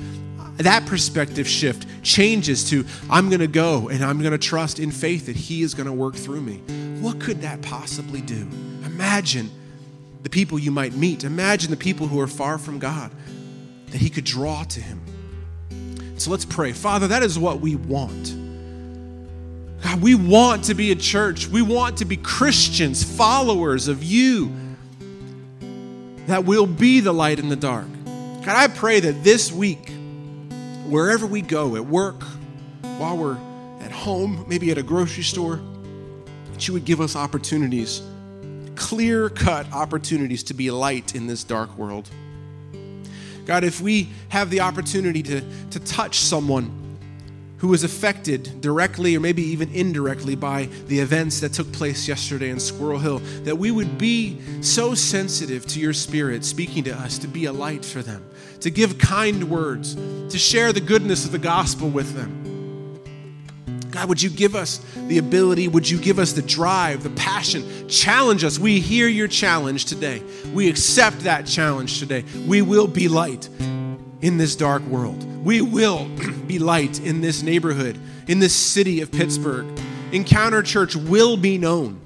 That 0.57 0.87
perspective 0.87 1.47
shift 1.47 1.87
changes 2.03 2.69
to 2.71 2.85
I'm 3.09 3.29
going 3.29 3.41
to 3.41 3.47
go 3.47 3.89
and 3.89 4.05
I'm 4.05 4.19
going 4.21 4.33
to 4.33 4.39
trust 4.39 4.81
in 4.81 4.91
faith 4.91 5.27
that 5.27 5.37
He 5.37 5.63
is 5.63 5.75
going 5.75 5.87
to 5.87 5.93
work 5.93 6.17
through 6.17 6.41
me. 6.41 6.57
What 7.01 7.21
could 7.21 7.43
that 7.43 7.63
possibly 7.63 8.21
do? 8.21 8.49
Imagine 8.85 9.51
the 10.25 10.31
people 10.31 10.59
you 10.59 10.73
might 10.73 10.95
meet. 10.95 11.23
Imagine 11.23 11.71
the 11.71 11.77
people 11.77 12.09
who 12.09 12.19
are 12.19 12.27
far 12.27 12.59
from 12.59 12.81
God, 12.81 13.13
that 13.91 14.01
He 14.01 14.11
could 14.11 14.25
draw 14.25 14.65
to 14.65 14.81
Him. 14.81 15.01
So 16.17 16.31
let's 16.31 16.47
pray. 16.47 16.73
Father, 16.73 17.09
that 17.09 17.23
is 17.23 17.39
what 17.39 17.61
we 17.61 17.77
want. 17.77 18.35
God, 19.83 20.01
we 20.01 20.15
want 20.15 20.65
to 20.65 20.75
be 20.75 20.91
a 20.93 20.97
church. 20.97 21.47
We 21.47 21.61
want 21.61 21.99
to 21.99 22.07
be 22.07 22.17
Christians, 22.17 23.05
followers 23.05 23.87
of 23.87 24.03
you, 24.03 24.51
that 26.27 26.47
will 26.47 26.67
be 26.67 27.01
the 27.01 27.13
light 27.13 27.39
in 27.39 27.51
the 27.51 27.57
dark. 27.57 27.87
God, 28.05 28.49
I 28.49 28.69
pray 28.69 29.01
that 29.01 29.23
this 29.25 29.53
week, 29.53 29.93
wherever 30.87 31.27
we 31.27 31.43
go, 31.43 31.77
at 31.77 31.85
work, 31.85 32.23
while 32.97 33.19
we're 33.19 33.37
at 33.81 33.93
home, 33.93 34.47
maybe 34.49 34.71
at 34.71 34.79
a 34.79 34.83
grocery 34.83 35.23
store, 35.23 35.61
that 36.55 36.67
you 36.67 36.73
would 36.73 36.87
give 36.87 37.03
us 37.03 37.15
opportunities 37.15 38.01
clear 38.77 39.29
cut 39.29 39.71
opportunities 39.73 40.43
to 40.45 40.55
be 40.55 40.71
light 40.71 41.15
in 41.15 41.27
this 41.27 41.45
dark 41.45 41.77
world. 41.77 42.09
God, 43.47 43.65
if 43.65 43.81
we 43.81 44.09
have 44.31 44.51
the 44.51 44.61
opportunity 44.61 45.23
to, 45.25 45.43
to 45.71 45.81
touch 45.81 46.21
someone 46.21 46.85
who 47.59 47.69
was 47.69 47.85
affected 47.85 48.61
directly 48.61 49.17
or 49.17 49.21
maybe 49.21 49.43
even 49.43 49.71
indirectly 49.73 50.35
by 50.35 50.69
the 50.89 50.99
events 50.99 51.41
that 51.41 51.53
took 51.53 51.71
place 51.73 52.07
yesterday 52.07 52.51
in 52.51 52.61
Squirrel 52.61 52.99
Hill, 52.99 53.19
that 53.45 53.57
we 53.57 53.71
would 53.71 53.97
be 53.97 54.39
so 54.61 54.95
sensitive 54.95 55.67
to 55.69 55.81
your 55.81 55.93
spirit 55.93 56.45
speaking 56.45 56.85
to 56.85 56.95
us 56.95 57.19
to 57.19 57.27
be 57.27 57.47
a 57.47 57.53
light 57.53 57.85
for 57.85 58.03
them, 58.03 58.23
to 58.61 58.71
give 58.71 58.99
kind 58.99 59.45
words, 59.45 59.95
to 59.95 60.39
share 60.39 60.73
the 60.73 60.81
goodness 60.81 61.25
of 61.25 61.33
the 61.33 61.39
gospel 61.39 61.89
with 61.89 62.15
them. 62.15 62.44
God, 63.95 64.09
would 64.09 64.21
you 64.21 64.29
give 64.29 64.57
us 64.57 64.81
the 65.07 65.19
ability? 65.19 65.69
Would 65.69 65.89
you 65.89 66.01
give 66.01 66.19
us 66.19 66.33
the 66.33 66.43
drive, 66.43 67.05
the 67.05 67.11
passion? 67.11 67.89
Challenge 67.89 68.43
us. 68.43 68.59
We 68.59 68.81
hear 68.81 69.07
your 69.07 69.29
challenge 69.29 69.85
today. 69.85 70.21
We 70.53 70.69
accept 70.69 71.21
that 71.21 71.47
challenge 71.47 72.01
today. 72.01 72.25
We 72.45 72.61
will 72.61 72.89
be 72.89 73.07
light 73.07 73.49
in 74.21 74.37
this 74.37 74.57
dark 74.57 74.83
world. 74.87 75.23
We 75.45 75.61
will 75.61 76.09
be 76.49 76.59
light 76.59 76.99
in 77.03 77.21
this 77.21 77.45
neighborhood, 77.45 77.97
in 78.27 78.41
this 78.41 78.53
city 78.53 79.01
of 79.01 79.13
Pittsburgh. 79.13 79.65
Encounter 80.11 80.65
Church 80.65 80.97
will 80.97 81.37
be 81.37 81.57
known 81.57 82.01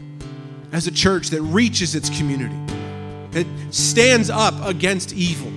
as 0.72 0.86
a 0.86 0.92
church 0.92 1.30
that 1.30 1.40
reaches 1.40 1.94
its 1.94 2.10
community, 2.10 2.58
that 3.30 3.46
stands 3.70 4.28
up 4.28 4.52
against 4.62 5.14
evil, 5.14 5.50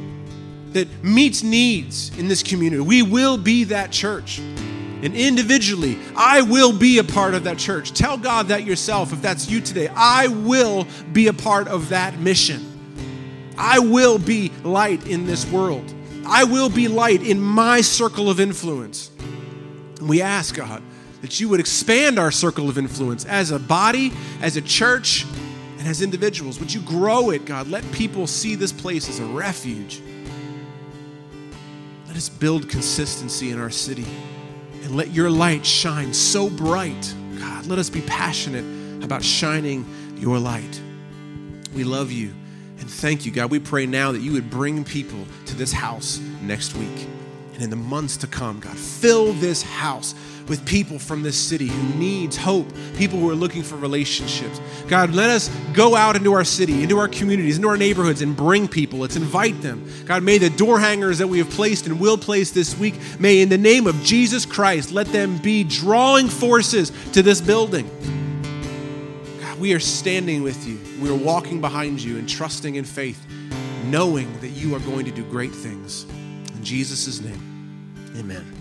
that 0.72 0.88
meets 1.04 1.44
needs 1.44 2.18
in 2.18 2.30
this 2.30 2.42
community. 2.42 2.82
We 2.82 3.02
will 3.02 3.38
be 3.38 3.66
that 3.66 3.92
church. 3.92 4.40
And 5.02 5.16
individually, 5.16 5.98
I 6.16 6.44
will 6.44 6.78
be 6.78 7.00
a 7.00 7.04
part 7.04 7.34
of 7.34 7.46
that 7.46 7.58
church. 7.58 7.92
Tell 7.92 8.18
God 8.18 8.50
that 8.50 8.64
yourself 8.64 9.12
if 9.12 9.22
that's 9.22 9.50
you 9.50 9.60
today. 9.60 9.88
I 9.96 10.28
will 10.28 10.86
be 11.12 11.28
a 11.28 11.34
part 11.34 11.68
of 11.68 11.90
that 11.90 12.20
mission. 12.20 12.68
I 13.58 13.80
will 13.80 14.20
be 14.20 14.50
light 14.64 15.08
in 15.08 15.26
this 15.26 15.46
world. 15.46 15.92
I 16.26 16.44
will 16.44 16.70
be 16.70 16.88
light 16.88 17.24
in 17.24 17.42
my 17.42 17.82
circle 17.82 18.30
of 18.30 18.40
influence. 18.40 19.10
And 20.00 20.08
we 20.08 20.22
ask, 20.22 20.56
God, 20.56 20.84
that 21.22 21.40
you 21.40 21.50
would 21.50 21.60
expand 21.60 22.20
our 22.20 22.32
circle 22.32 22.70
of 22.70 22.78
influence 22.78 23.26
as 23.26 23.52
a 23.52 23.60
body, 23.60 24.12
as 24.42 24.56
a 24.56 24.62
church, 24.62 25.26
and 25.80 25.88
as 25.88 26.04
individuals. 26.04 26.60
Would 26.60 26.72
you 26.72 26.82
grow 26.82 27.32
it, 27.32 27.46
God? 27.46 27.68
Let 27.68 27.90
people 27.92 28.28
see 28.28 28.54
this 28.54 28.72
place 28.72 29.10
as 29.10 29.20
a 29.20 29.26
refuge. 29.26 30.02
Let 32.08 32.16
us 32.16 32.30
build 32.30 32.70
consistency 32.70 33.52
in 33.52 33.60
our 33.60 33.72
city 33.72 34.06
let 34.92 35.12
your 35.12 35.30
light 35.30 35.66
shine 35.66 36.14
so 36.14 36.50
bright. 36.50 37.14
God, 37.40 37.66
let 37.68 37.80
us 37.80 37.90
be 37.90 38.02
passionate 38.02 39.04
about 39.04 39.24
shining 39.24 39.86
your 40.18 40.38
light. 40.38 40.82
We 41.74 41.84
love 41.84 42.12
you. 42.12 42.34
And 42.80 42.90
thank 42.90 43.26
you, 43.26 43.32
God. 43.32 43.52
We 43.52 43.60
pray 43.60 43.86
now 43.86 44.12
that 44.12 44.22
you 44.22 44.34
would 44.34 44.50
bring 44.50 44.84
people 44.84 45.26
to 45.46 45.56
this 45.56 45.72
house 45.72 46.20
next 46.42 46.76
week 46.76 47.08
and 47.54 47.64
in 47.64 47.70
the 47.70 47.76
months 47.76 48.18
to 48.18 48.28
come, 48.28 48.60
God. 48.60 48.76
Fill 48.76 49.34
this 49.34 49.62
house 49.62 50.14
with 50.48 50.66
people 50.66 51.00
from 51.00 51.24
this 51.24 51.38
city 51.38 51.68
who 51.68 52.00
needs 52.00 52.38
hope, 52.38 52.68
people 52.98 53.20
who 53.20 53.30
are 53.30 53.36
looking 53.36 53.64
for 53.64 53.76
relationships. 53.76 54.60
God, 54.88 55.14
let 55.14 55.30
us 55.30 55.50
go 55.74 55.96
out 55.96 56.16
into 56.16 56.34
our 56.34 56.44
city, 56.44 56.84
into 56.84 56.98
our 56.98 57.08
communities, 57.08 57.58
into 57.58 57.68
our 57.68 57.78
neighborhoods 57.78 58.22
and 58.22 58.36
bring 58.36 58.68
people. 58.68 59.00
Let's 59.00 59.16
invite 59.16 59.62
them. 59.62 59.88
God, 60.06 60.24
may 60.24 60.38
the 60.38 60.50
door 60.50 60.80
hangers 60.80 61.18
that 61.20 61.28
we 61.28 61.38
have 61.40 61.50
placed 61.50 61.86
and 61.88 62.00
will 62.00 62.18
place 62.18 62.52
this 62.52 62.78
week, 62.78 62.96
may 63.20 63.42
in 63.42 63.50
the 63.50 63.58
name 63.58 63.88
of 63.88 64.02
Jesus 64.04 64.46
Christ, 64.46 64.92
let 64.92 65.08
them 65.08 65.38
be 65.38 65.64
drawing 65.64 66.28
forces 66.28 66.92
to 67.14 67.22
this 67.22 67.42
building 67.42 67.90
God, 69.42 69.60
we 69.60 69.74
are 69.74 69.80
standing 69.80 70.44
with 70.44 70.68
you. 70.68 70.80
We 71.02 71.10
are 71.10 71.16
walking 71.16 71.62
behind 71.62 72.02
you 72.02 72.18
and 72.18 72.28
trusting 72.28 72.76
in 72.76 72.86
faith, 72.86 73.26
knowing 73.86 74.32
that 74.40 74.50
you 74.50 74.76
are 74.76 74.80
going 74.80 75.06
to 75.06 75.12
do 75.12 75.24
great 75.26 75.52
things. 75.52 76.04
In 76.04 76.64
Jesus' 76.64 77.20
name, 77.22 77.96
amen. 78.18 78.61